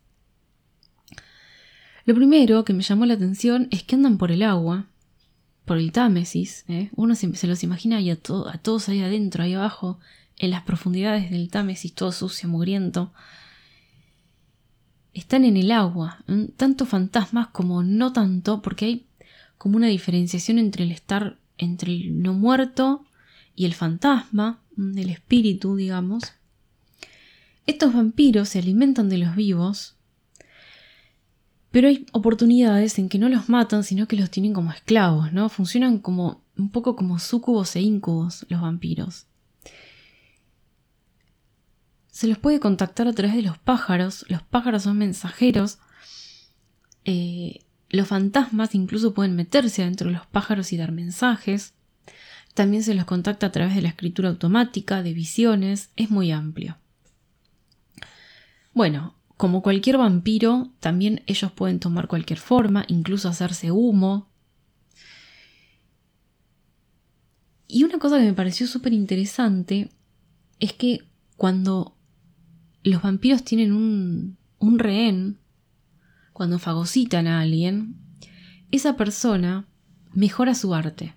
Lo 2.05 2.15
primero 2.15 2.63
que 2.63 2.73
me 2.73 2.83
llamó 2.83 3.05
la 3.05 3.15
atención 3.15 3.67
es 3.69 3.83
que 3.83 3.95
andan 3.95 4.17
por 4.17 4.31
el 4.31 4.43
agua, 4.43 4.87
por 5.67 5.77
el 5.77 5.91
Támesis. 5.91 6.63
Eh. 6.69 6.89
Uno 6.95 7.13
se, 7.13 7.47
los 7.47 7.63
imagina 7.63 7.99
a, 7.99 8.57
todos 8.57 8.89
ahí 8.89 9.01
adentro, 9.01 9.43
ahí 9.43 9.53
abajo, 9.53 9.99
en 10.37 10.51
las 10.51 10.63
profundidades 10.63 11.29
del 11.29 11.49
Támesis, 11.49 11.93
todo 11.93 12.11
sucio, 12.13 12.47
mugriento. 12.47 13.11
Están 15.13 15.43
en 15.43 15.57
el 15.57 15.71
agua, 15.71 16.23
tanto 16.55 16.85
fantasmas 16.85 17.47
como 17.47 17.83
no 17.83 18.13
tanto, 18.13 18.61
porque 18.61 18.85
hay 18.85 19.05
como 19.57 19.75
una 19.75 19.87
diferenciación 19.87 20.57
entre 20.57 20.85
el 20.85 20.91
estar 20.91 21.37
entre 21.57 21.91
el 21.91 22.21
no 22.21 22.33
muerto 22.33 23.03
y 23.55 23.65
el 23.65 23.73
fantasma, 23.73 24.61
mm, 24.77 24.97
el 24.97 25.09
espíritu, 25.09 25.75
digamos. 25.75 26.23
Estos 27.65 27.93
vampiros 27.93 28.49
se 28.49 28.59
alimentan 28.59 29.09
de 29.09 29.17
los 29.17 29.35
vivos, 29.35 29.96
pero 31.71 31.87
hay 31.87 32.05
oportunidades 32.13 32.97
en 32.97 33.09
que 33.09 33.19
no 33.19 33.29
los 33.29 33.49
matan, 33.49 33.83
sino 33.83 34.07
que 34.07 34.15
los 34.15 34.29
tienen 34.29 34.53
como 34.53 34.71
esclavos, 34.71 35.33
¿no? 35.33 35.49
Funcionan 35.49 35.99
como 35.99 36.41
un 36.57 36.69
poco 36.71 36.95
como 36.95 37.19
súcubos 37.19 37.75
e 37.75 37.81
íncubos 37.81 38.45
los 38.49 38.61
vampiros. 38.61 39.27
Se 42.09 42.27
los 42.27 42.39
puede 42.39 42.59
contactar 42.59 43.07
a 43.07 43.13
través 43.13 43.35
de 43.35 43.43
los 43.43 43.59
pájaros. 43.59 44.25
Los 44.27 44.41
pájaros 44.41 44.83
son 44.83 44.97
mensajeros. 44.97 45.77
Eh, 47.05 47.59
los 47.89 48.07
fantasmas 48.07 48.73
incluso 48.73 49.13
pueden 49.13 49.35
meterse 49.35 49.83
dentro 49.83 50.07
de 50.07 50.15
los 50.15 50.25
pájaros 50.25 50.73
y 50.73 50.77
dar 50.77 50.91
mensajes. 50.91 51.73
También 52.55 52.81
se 52.81 52.95
los 52.95 53.05
contacta 53.05 53.45
a 53.45 53.51
través 53.51 53.75
de 53.75 53.83
la 53.83 53.89
escritura 53.89 54.29
automática, 54.29 55.03
de 55.03 55.13
visiones, 55.13 55.91
es 55.95 56.09
muy 56.09 56.31
amplio. 56.31 56.77
Bueno, 58.73 59.16
como 59.37 59.61
cualquier 59.61 59.97
vampiro, 59.97 60.71
también 60.79 61.21
ellos 61.27 61.51
pueden 61.51 61.79
tomar 61.79 62.07
cualquier 62.07 62.39
forma, 62.39 62.85
incluso 62.87 63.29
hacerse 63.29 63.71
humo. 63.71 64.27
Y 67.67 67.83
una 67.83 67.99
cosa 67.99 68.17
que 68.17 68.25
me 68.25 68.33
pareció 68.33 68.65
súper 68.65 68.93
interesante 68.93 69.91
es 70.59 70.73
que 70.73 71.07
cuando 71.35 71.95
los 72.83 73.03
vampiros 73.03 73.43
tienen 73.43 73.73
un, 73.73 74.37
un 74.57 74.79
rehén, 74.79 75.37
cuando 76.33 76.57
fagocitan 76.57 77.27
a 77.27 77.41
alguien, 77.41 77.95
esa 78.71 78.95
persona 78.97 79.67
mejora 80.13 80.55
su 80.55 80.73
arte. 80.73 81.13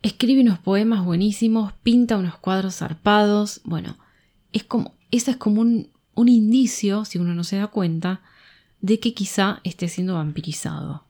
Escribe 0.00 0.40
unos 0.40 0.58
poemas 0.58 1.04
buenísimos, 1.04 1.74
pinta 1.82 2.16
unos 2.16 2.38
cuadros 2.38 2.76
zarpados. 2.76 3.60
Bueno, 3.64 3.98
es 4.52 4.64
como, 4.64 4.94
ese 5.10 5.32
es 5.32 5.36
como 5.36 5.60
un, 5.60 5.90
un 6.16 6.28
indicio, 6.28 7.04
si 7.04 7.18
uno 7.18 7.34
no 7.34 7.44
se 7.44 7.56
da 7.56 7.68
cuenta, 7.68 8.22
de 8.80 8.98
que 8.98 9.14
quizá 9.14 9.60
esté 9.62 9.88
siendo 9.88 10.14
vampirizado. 10.14 11.04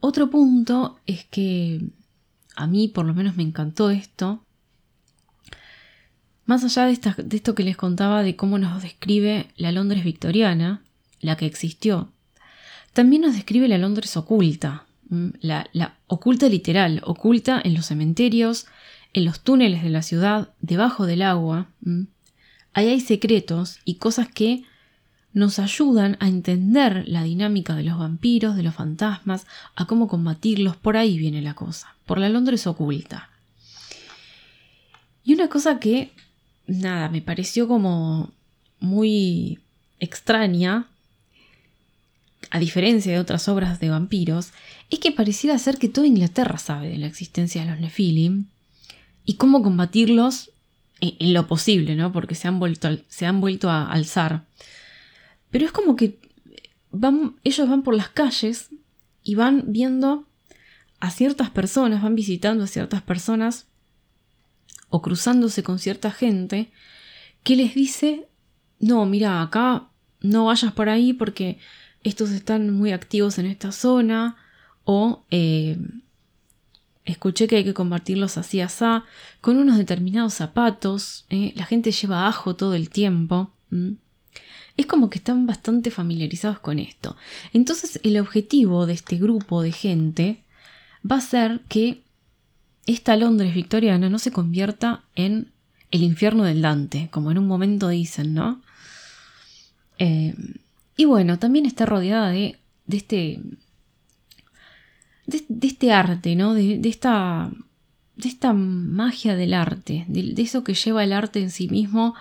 Otro 0.00 0.28
punto 0.28 0.98
es 1.06 1.24
que 1.24 1.80
a 2.56 2.66
mí 2.66 2.88
por 2.88 3.06
lo 3.06 3.14
menos 3.14 3.36
me 3.36 3.42
encantó 3.42 3.90
esto. 3.90 4.44
Más 6.46 6.62
allá 6.64 6.86
de, 6.86 6.92
esto 7.36 7.54
que 7.54 7.62
les 7.62 7.76
contaba 7.76 8.22
de 8.22 8.36
cómo 8.36 8.58
nos 8.58 8.82
describe 8.82 9.48
la 9.56 9.72
Londres 9.72 10.04
victoriana, 10.04 10.82
la 11.20 11.36
que 11.36 11.46
existió, 11.46 12.12
también 12.92 13.22
nos 13.22 13.34
describe 13.34 13.66
la 13.66 13.78
Londres 13.78 14.16
oculta, 14.16 14.86
la, 15.40 15.96
oculta 16.06 16.48
literal, 16.48 17.00
oculta 17.04 17.60
en 17.64 17.74
los 17.74 17.86
cementerios, 17.86 18.66
en 19.14 19.24
los 19.24 19.40
túneles 19.40 19.82
de 19.82 19.90
la 19.90 20.02
ciudad, 20.02 20.50
debajo 20.60 21.06
del 21.06 21.22
agua. 21.22 21.68
Ahí 22.74 22.88
hay 22.88 23.00
secretos 23.00 23.78
y 23.84 23.94
cosas 23.94 24.28
que 24.28 24.64
nos 25.32 25.58
ayudan 25.58 26.16
a 26.20 26.28
entender 26.28 27.04
la 27.06 27.22
dinámica 27.22 27.74
de 27.74 27.84
los 27.84 27.98
vampiros, 27.98 28.56
de 28.56 28.64
los 28.64 28.74
fantasmas, 28.74 29.46
a 29.76 29.86
cómo 29.86 30.08
combatirlos. 30.08 30.76
Por 30.76 30.96
ahí 30.96 31.16
viene 31.16 31.42
la 31.42 31.54
cosa, 31.54 31.94
por 32.06 32.18
la 32.18 32.28
Londres 32.28 32.66
oculta. 32.66 33.30
Y 35.24 35.32
una 35.32 35.48
cosa 35.48 35.78
que, 35.78 36.12
nada, 36.66 37.08
me 37.08 37.22
pareció 37.22 37.66
como 37.66 38.32
muy 38.80 39.60
extraña, 40.00 40.88
a 42.50 42.58
diferencia 42.58 43.12
de 43.12 43.18
otras 43.18 43.48
obras 43.48 43.80
de 43.80 43.90
vampiros, 43.90 44.50
es 44.90 44.98
que 44.98 45.12
pareciera 45.12 45.58
ser 45.58 45.78
que 45.78 45.88
toda 45.88 46.06
Inglaterra 46.06 46.58
sabe 46.58 46.88
de 46.88 46.98
la 46.98 47.06
existencia 47.06 47.64
de 47.64 47.70
los 47.70 47.80
Nephilim 47.80 48.46
y 49.24 49.34
cómo 49.34 49.62
combatirlos 49.62 50.50
en, 51.00 51.32
lo 51.32 51.46
posible, 51.46 51.96
¿no? 51.96 52.12
Porque 52.12 52.34
se 52.34 52.48
han 52.48 52.58
vuelto, 52.58 52.88
se 53.08 53.26
han 53.26 53.40
vuelto 53.40 53.70
a 53.70 53.90
alzar. 53.90 54.44
Pero 55.50 55.66
es 55.66 55.72
como 55.72 55.96
que 55.96 56.18
van, 56.90 57.36
ellos 57.44 57.68
van 57.68 57.82
por 57.82 57.94
las 57.94 58.08
calles 58.08 58.70
y 59.22 59.34
van 59.34 59.64
viendo 59.66 60.26
a 61.00 61.10
ciertas 61.10 61.50
personas, 61.50 62.02
van 62.02 62.14
visitando 62.14 62.64
a 62.64 62.68
ciertas 62.68 63.02
personas 63.02 63.66
o 64.88 65.02
cruzándose 65.02 65.62
con 65.62 65.78
cierta 65.78 66.10
gente 66.10 66.70
que 67.42 67.56
les 67.56 67.74
dice, 67.74 68.28
no, 68.78 69.04
mira, 69.06 69.42
acá 69.42 69.88
no 70.20 70.46
vayas 70.46 70.72
por 70.72 70.88
ahí 70.88 71.12
porque 71.12 71.58
estos 72.02 72.30
están 72.30 72.70
muy 72.70 72.92
activos 72.92 73.38
en 73.38 73.46
esta 73.46 73.72
zona 73.72 74.36
o 74.84 75.24
eh, 75.30 75.78
escuché 77.04 77.46
que 77.46 77.56
hay 77.56 77.64
que 77.64 77.74
compartirlos 77.74 78.38
así 78.38 78.60
asá, 78.60 79.04
con 79.40 79.58
unos 79.58 79.76
determinados 79.76 80.34
zapatos, 80.34 81.26
eh, 81.30 81.52
la 81.56 81.66
gente 81.66 81.92
lleva 81.92 82.26
ajo 82.26 82.56
todo 82.56 82.74
el 82.74 82.90
tiempo 82.90 83.50
es 84.76 84.86
como 84.86 85.10
que 85.10 85.18
están 85.18 85.46
bastante 85.46 85.90
familiarizados 85.90 86.58
con 86.58 86.78
esto. 86.78 87.16
Entonces 87.52 88.00
el 88.02 88.18
objetivo 88.18 88.86
de 88.86 88.94
este 88.94 89.16
grupo 89.16 89.62
de 89.62 89.72
gente 89.72 90.42
va 91.08 91.16
a 91.16 91.20
ser 91.20 91.60
que 91.68 92.02
esta 92.86 93.16
Londres 93.16 93.54
victoriana 93.54 94.10
no 94.10 94.18
se 94.18 94.32
convierta 94.32 95.04
en 95.14 95.52
el 95.90 96.02
infierno 96.02 96.44
del 96.44 96.60
Dante, 96.60 97.08
como 97.10 97.30
en 97.30 97.38
un 97.38 97.46
momento 97.46 97.88
dicen, 97.88 98.34
¿no? 98.34 98.60
Eh, 99.98 100.34
y 100.96 101.04
bueno, 101.04 101.38
también 101.38 101.66
está 101.66 101.86
rodeada 101.86 102.30
de, 102.30 102.58
de 102.86 102.96
este. 102.96 103.40
De, 105.26 105.42
este 105.66 105.92
arte, 105.92 106.36
¿no? 106.36 106.54
De, 106.54 106.80
esta. 106.84 107.50
de 108.16 108.28
esta 108.28 108.52
magia 108.52 109.36
del 109.36 109.54
arte, 109.54 110.04
de, 110.08 110.34
eso 110.42 110.64
que 110.64 110.74
lleva 110.74 111.04
el 111.04 111.12
arte 111.12 111.40
en 111.40 111.50
sí 111.50 111.68
mismo 111.68 112.14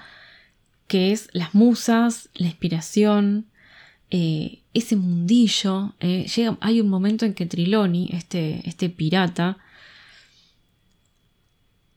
que 0.88 1.12
es 1.12 1.30
las 1.34 1.56
musas, 1.56 2.30
la 2.36 2.48
inspiración, 2.48 3.48
eh, 4.12 4.60
ese 4.74 4.96
mundillo. 4.96 5.96
Eh, 6.00 6.28
llega, 6.36 6.58
hay 6.62 6.82
un 6.82 6.90
momento 6.90 7.26
en 7.26 7.34
que 7.34 7.46
Triloni, 7.46 8.10
este, 8.14 8.62
este 8.70 8.90
pirata, 8.90 9.58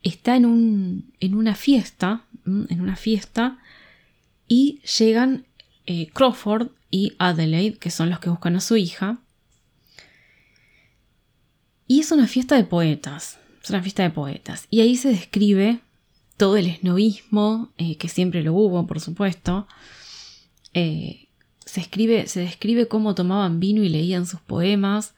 está 0.03 0.37
en, 0.37 0.47
un, 0.47 1.13
en 1.21 1.35
una 1.35 1.55
fiesta, 1.55 2.23
en 2.47 2.81
una 2.81 2.97
fiesta, 2.97 3.59
y 4.49 4.81
llegan 4.99 5.45
eh, 5.87 6.09
Crawford 6.15 6.69
y 6.91 7.15
Adelaide, 7.19 7.79
que 7.79 7.91
son 7.91 8.09
los 8.09 8.21
que 8.21 8.31
buscan 8.31 8.57
a 8.57 8.61
su 8.61 8.77
hija. 8.77 9.19
Y 11.89 12.01
es 12.01 12.11
una 12.11 12.27
fiesta 12.27 12.57
de 12.57 12.65
poetas, 12.65 13.39
es 13.63 13.71
una 13.71 13.83
fiesta 13.83 14.03
de 14.03 14.11
poetas. 14.11 14.67
Y 14.71 14.81
ahí 14.81 14.97
se 14.97 15.09
describe 15.11 15.81
todo 16.37 16.57
el 16.57 16.67
esnovismo, 16.67 17.73
eh, 17.79 17.97
que 17.97 18.09
siempre 18.09 18.43
lo 18.43 18.55
hubo, 18.55 18.87
por 18.87 19.01
supuesto. 19.01 19.67
Eh, 20.75 21.29
se, 21.65 21.81
escribe, 21.81 22.27
se 22.27 22.41
describe 22.41 22.89
cómo 22.89 23.15
tomaban 23.15 23.61
vino 23.61 23.83
y 23.83 23.89
leían 23.89 24.27
sus 24.27 24.41
poemas, 24.41 25.15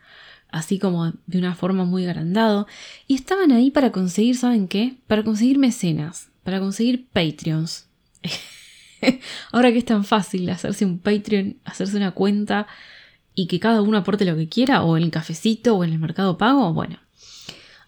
así 0.50 0.78
como 0.78 1.12
de 1.26 1.38
una 1.38 1.54
forma 1.54 1.84
muy 1.84 2.04
agrandado. 2.04 2.66
Y 3.06 3.14
estaban 3.14 3.50
ahí 3.52 3.70
para 3.70 3.90
conseguir, 3.90 4.36
¿saben 4.36 4.68
qué? 4.68 4.96
Para 5.06 5.24
conseguir 5.24 5.58
mecenas, 5.58 6.28
para 6.44 6.60
conseguir 6.60 7.06
Patreons. 7.12 7.86
Ahora 9.52 9.72
que 9.72 9.78
es 9.78 9.84
tan 9.84 10.04
fácil 10.04 10.48
hacerse 10.50 10.84
un 10.84 10.98
Patreon, 10.98 11.56
hacerse 11.64 11.96
una 11.96 12.12
cuenta 12.12 12.66
y 13.38 13.46
que 13.46 13.60
cada 13.60 13.82
uno 13.82 13.98
aporte 13.98 14.24
lo 14.24 14.34
que 14.34 14.48
quiera, 14.48 14.82
o 14.82 14.96
en 14.96 15.04
el 15.04 15.12
cafecito 15.12 15.76
o 15.76 15.84
en 15.84 15.92
el 15.92 16.00
mercado 16.00 16.36
pago, 16.38 16.72
bueno. 16.72 16.98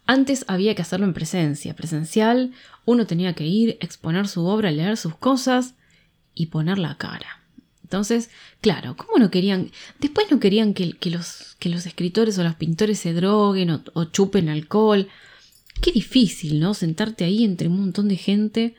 Antes 0.07 0.45
había 0.47 0.77
que 0.77 0.83
hacerlo 0.83 1.07
en 1.07 1.13
presencia, 1.13 1.75
presencial, 1.75 2.53
uno 2.85 3.05
tenía 3.05 3.33
que 3.33 3.49
ir, 3.49 3.77
exponer 3.81 4.29
su 4.29 4.47
obra, 4.47 4.71
leer 4.71 4.97
sus 4.97 5.17
cosas 5.17 5.75
y 6.37 6.47
poner 6.47 6.79
la 6.79 6.97
cara. 6.99 7.41
Entonces, 7.83 8.31
claro, 8.61 8.97
¿cómo 8.97 9.19
no 9.19 9.33
querían? 9.33 9.73
Después 9.99 10.31
no 10.31 10.39
querían 10.39 10.73
que, 10.73 10.87
los, 11.11 11.57
que 11.59 11.69
los, 11.69 11.85
escritores 11.85 12.39
o 12.39 12.45
los 12.45 12.55
pintores 12.55 13.01
se 13.01 13.13
droguen 13.13 13.83
o, 13.93 14.05
chupen 14.05 14.51
alcohol. 14.51 15.09
Qué 15.83 15.91
difícil, 15.91 16.61
¿no? 16.61 16.75
Sentarte 16.75 17.25
ahí 17.25 17.43
entre 17.43 17.67
un 17.67 17.81
montón 17.81 18.07
de 18.07 18.17
gente 18.17 18.77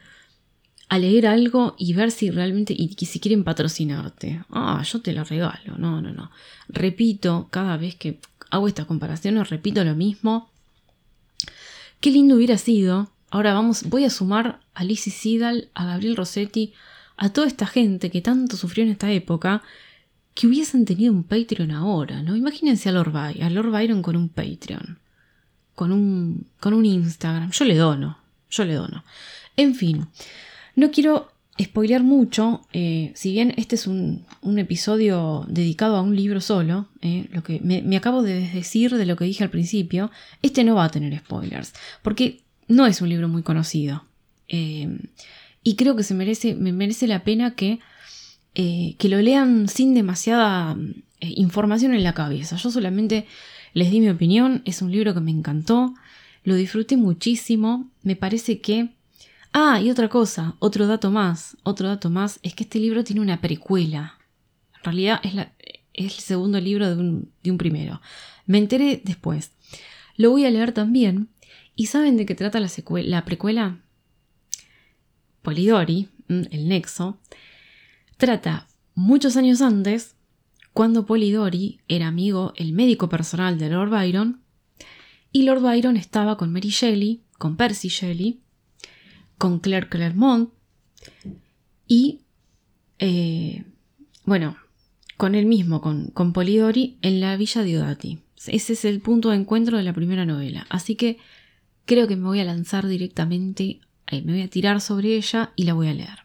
a 0.92 1.00
leer 1.00 1.26
algo 1.26 1.74
y 1.78 1.94
ver 1.94 2.12
si 2.12 2.30
realmente, 2.30 2.76
y, 2.78 2.94
si 3.06 3.20
quieren 3.22 3.46
patrocinarte. 3.46 4.44
Ah, 4.50 4.84
yo 4.84 5.00
te 5.02 5.14
lo 5.14 5.24
regalo. 5.24 5.78
No, 5.78 6.02
no, 6.02 6.12
no. 6.12 6.32
Repito, 6.68 7.48
cada 7.50 7.78
vez 7.78 7.96
que 7.96 8.20
hago 8.50 8.68
estas 8.68 8.88
comparaciones, 8.88 9.50
repito 9.50 9.84
lo 9.86 9.96
mismo. 9.96 10.50
Qué 12.02 12.12
lindo 12.12 12.36
hubiera 12.36 12.58
sido 12.58 13.10
Ahora 13.32 13.54
vamos, 13.54 13.84
voy 13.84 14.04
a 14.04 14.10
sumar 14.10 14.60
a 14.74 14.84
Lizzie 14.84 15.14
Sidal, 15.14 15.70
a 15.74 15.86
Gabriel 15.86 16.18
Rossetti, 16.18 16.74
a 17.16 17.30
toda 17.30 17.48
esta 17.48 17.66
gente 17.66 18.12
que 18.12 18.20
tanto 18.20 18.58
sufrió 18.58 18.84
en 18.84 18.92
esta 18.92 19.10
época, 19.10 19.64
que 20.34 20.48
hubiesen 20.48 20.84
tenido 20.84 21.14
un 21.14 21.24
Patreon 21.24 21.72
ahora, 21.72 22.22
¿no? 22.24 22.36
Imagínense 22.36 22.90
a 22.90 22.92
Lord, 22.92 23.14
Byron, 23.14 23.44
a 23.44 23.50
Lord 23.50 23.72
Byron 23.72 24.02
con 24.02 24.18
un 24.18 24.28
Patreon, 24.28 25.00
con 25.76 25.94
un, 25.94 26.46
con 26.60 26.74
un 26.74 26.86
Instagram. 26.86 27.52
Yo 27.52 27.64
le 27.64 27.78
dono, 27.78 28.18
yo 28.50 28.66
le 28.66 28.74
dono. 28.74 29.06
En 29.56 29.76
fin, 29.76 30.08
no 30.76 30.92
quiero 30.92 31.32
spoilear 31.60 32.04
mucho, 32.04 32.62
eh, 32.74 33.12
si 33.16 33.32
bien 33.32 33.54
este 33.58 33.76
es 33.76 33.88
un, 33.88 34.26
episodio 34.58 35.46
dedicado 35.48 35.96
a 35.96 36.02
un 36.02 36.16
libro 36.16 36.42
solo, 36.42 36.88
eh, 37.02 37.28
lo 37.32 37.44
que 37.44 37.60
me, 37.62 37.98
acabo 37.98 38.22
de 38.22 38.50
decir 38.50 38.96
de 38.96 39.06
lo 39.06 39.16
que 39.16 39.26
dije 39.26 39.44
al 39.44 39.50
principio, 39.50 40.12
este 40.42 40.64
no 40.64 40.76
va 40.76 40.86
a 40.86 40.92
tener 40.92 41.18
spoilers, 41.20 41.74
porque 42.02 42.42
no 42.68 42.86
es 42.86 43.02
un 43.02 43.10
libro 43.10 43.28
muy 43.28 43.44
conocido. 43.44 44.06
Eh, 44.48 44.98
y 45.64 45.76
creo 45.76 45.96
que 45.96 46.04
se 46.04 46.14
merece, 46.14 46.56
me 46.56 46.74
merece 46.74 47.08
la 47.08 47.24
pena 47.24 47.54
que, 47.56 47.80
que 48.54 49.10
lo 49.10 49.22
lean 49.22 49.68
sin 49.68 49.94
demasiada 49.94 50.76
información 51.20 51.94
en 51.94 52.04
la 52.04 52.14
cabeza. 52.14 52.56
Yo 52.56 52.72
solamente 52.72 53.28
les 53.74 53.92
di 53.92 54.02
mi 54.02 54.10
opinión, 54.10 54.64
es 54.66 54.82
un 54.82 54.92
libro 54.92 55.14
que 55.14 55.22
me 55.22 55.32
encantó, 55.32 55.94
lo 56.44 56.56
disfruté 56.56 56.98
muchísimo, 56.98 57.90
me 58.04 58.16
parece 58.16 58.60
que... 58.60 58.90
Ah, 59.54 59.82
y 59.82 59.90
otra 59.90 60.08
cosa, 60.08 60.56
otro 60.60 60.88
dato 60.88 61.12
más, 61.12 61.58
otro 61.64 61.88
dato 61.88 62.10
más, 62.10 62.40
es 62.42 62.54
que 62.54 62.64
este 62.64 62.80
libro 62.80 63.04
tiene 63.04 63.22
una 63.22 63.42
precuela. 63.42 64.18
En 64.78 64.84
realidad 64.84 65.20
es, 65.24 65.34
el 65.94 66.10
segundo 66.10 66.60
libro 66.60 66.88
de 66.88 66.96
un, 67.00 67.32
de 67.44 67.52
un 67.52 67.58
primero. 67.58 68.02
Me 68.46 68.58
enteré 68.58 69.02
después. 69.04 69.52
Lo 70.16 70.32
voy 70.32 70.46
a 70.46 70.50
leer 70.50 70.72
también 70.72 71.30
¿Y 71.76 71.88
saben 71.88 72.18
de 72.18 72.26
qué 72.26 72.36
trata 72.36 72.60
la, 72.60 72.70
la 73.04 73.26
precuela? 73.26 73.82
Polidori, 75.42 76.10
mm, 76.28 76.42
el 76.52 76.68
nexo, 76.68 77.20
trata 78.18 78.68
muchos 78.94 79.38
años 79.38 79.62
antes, 79.62 80.16
cuando 80.74 81.06
Polidori 81.06 81.80
era 81.88 82.08
amigo, 82.08 82.54
el 82.56 82.74
médico 82.74 83.10
personal 83.10 83.58
de 83.58 83.70
Lord 83.70 83.90
Byron, 83.90 84.44
y 85.32 85.44
Lord 85.44 85.62
Byron 85.62 85.98
estaba 85.98 86.38
con 86.38 86.52
Mary 86.52 86.70
Shelley, 86.70 87.24
con 87.38 87.56
Percy 87.56 87.88
Shelley, 87.88 88.42
con 89.42 89.58
Claire 89.58 89.90
Clermont 89.90 90.52
y, 91.88 92.20
eh, 93.00 93.66
bueno, 94.24 94.56
con 95.18 95.34
él 95.34 95.48
mismo, 95.48 95.82
con, 95.82 96.12
con 96.12 96.32
Polidori, 96.32 97.00
en 97.02 97.20
la 97.22 97.36
villa 97.38 97.64
de 97.64 97.80
Odati. 97.80 98.20
Ese 98.46 98.74
es 98.74 98.86
el 98.86 99.02
punto 99.02 99.32
de 99.32 99.38
encuentro 99.38 99.78
de 99.78 99.84
la 99.84 99.94
primera 99.94 100.28
novela. 100.28 100.68
Así 100.70 100.96
que 100.96 101.18
creo 101.86 102.08
que 102.08 102.16
me 102.18 102.28
voy 102.28 102.40
a 102.40 102.44
lanzar 102.44 102.88
directamente, 102.88 103.82
eh, 104.12 104.22
me 104.22 104.34
voy 104.34 104.44
a 104.44 104.48
tirar 104.48 104.80
sobre 104.80 105.16
ella 105.16 105.54
y 105.56 105.64
la 105.64 105.74
voy 105.74 105.88
a 105.88 105.96
leer. 105.96 106.20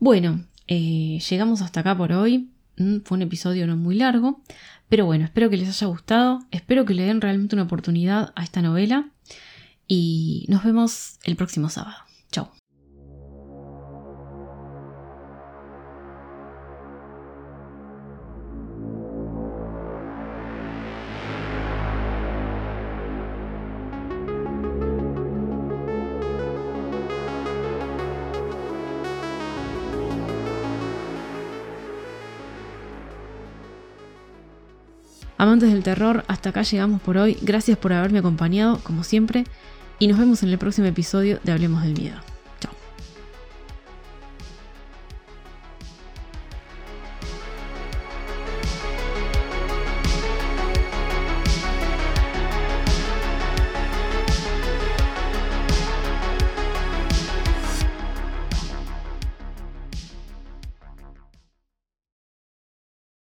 Bueno, 0.00 0.44
eh, 0.66 1.20
llegamos 1.30 1.62
hasta 1.62 1.80
acá 1.80 1.96
por 1.96 2.10
hoy. 2.10 2.50
Mm, 2.78 3.02
fue 3.04 3.14
un 3.14 3.22
episodio 3.22 3.64
no 3.68 3.76
muy 3.76 3.94
largo, 3.94 4.42
pero 4.88 5.06
bueno, 5.06 5.24
espero 5.24 5.50
que 5.50 5.56
les 5.56 5.68
haya 5.68 5.86
gustado, 5.86 6.40
espero 6.50 6.84
que 6.84 6.94
le 6.94 7.04
den 7.04 7.20
realmente 7.20 7.54
una 7.54 7.62
oportunidad 7.62 8.32
a 8.34 8.42
esta 8.42 8.60
novela 8.60 9.08
y 9.86 10.46
nos 10.48 10.64
vemos 10.64 11.20
el 11.22 11.36
próximo 11.36 11.68
sábado. 11.68 12.07
Chao. 12.30 12.58
Amantes 35.40 35.70
del 35.72 35.84
terror, 35.84 36.24
hasta 36.26 36.50
acá 36.50 36.62
llegamos 36.62 37.00
por 37.00 37.16
hoy. 37.16 37.38
Gracias 37.40 37.78
por 37.78 37.92
haberme 37.92 38.18
acompañado, 38.18 38.80
como 38.82 39.04
siempre, 39.04 39.44
y 39.98 40.06
nos 40.06 40.18
vemos 40.18 40.42
en 40.42 40.50
el 40.50 40.58
próximo 40.58 40.86
episodio 40.86 41.40
de 41.42 41.52
Hablemos 41.52 41.82
del 41.82 41.94
Miedo. 41.94 42.27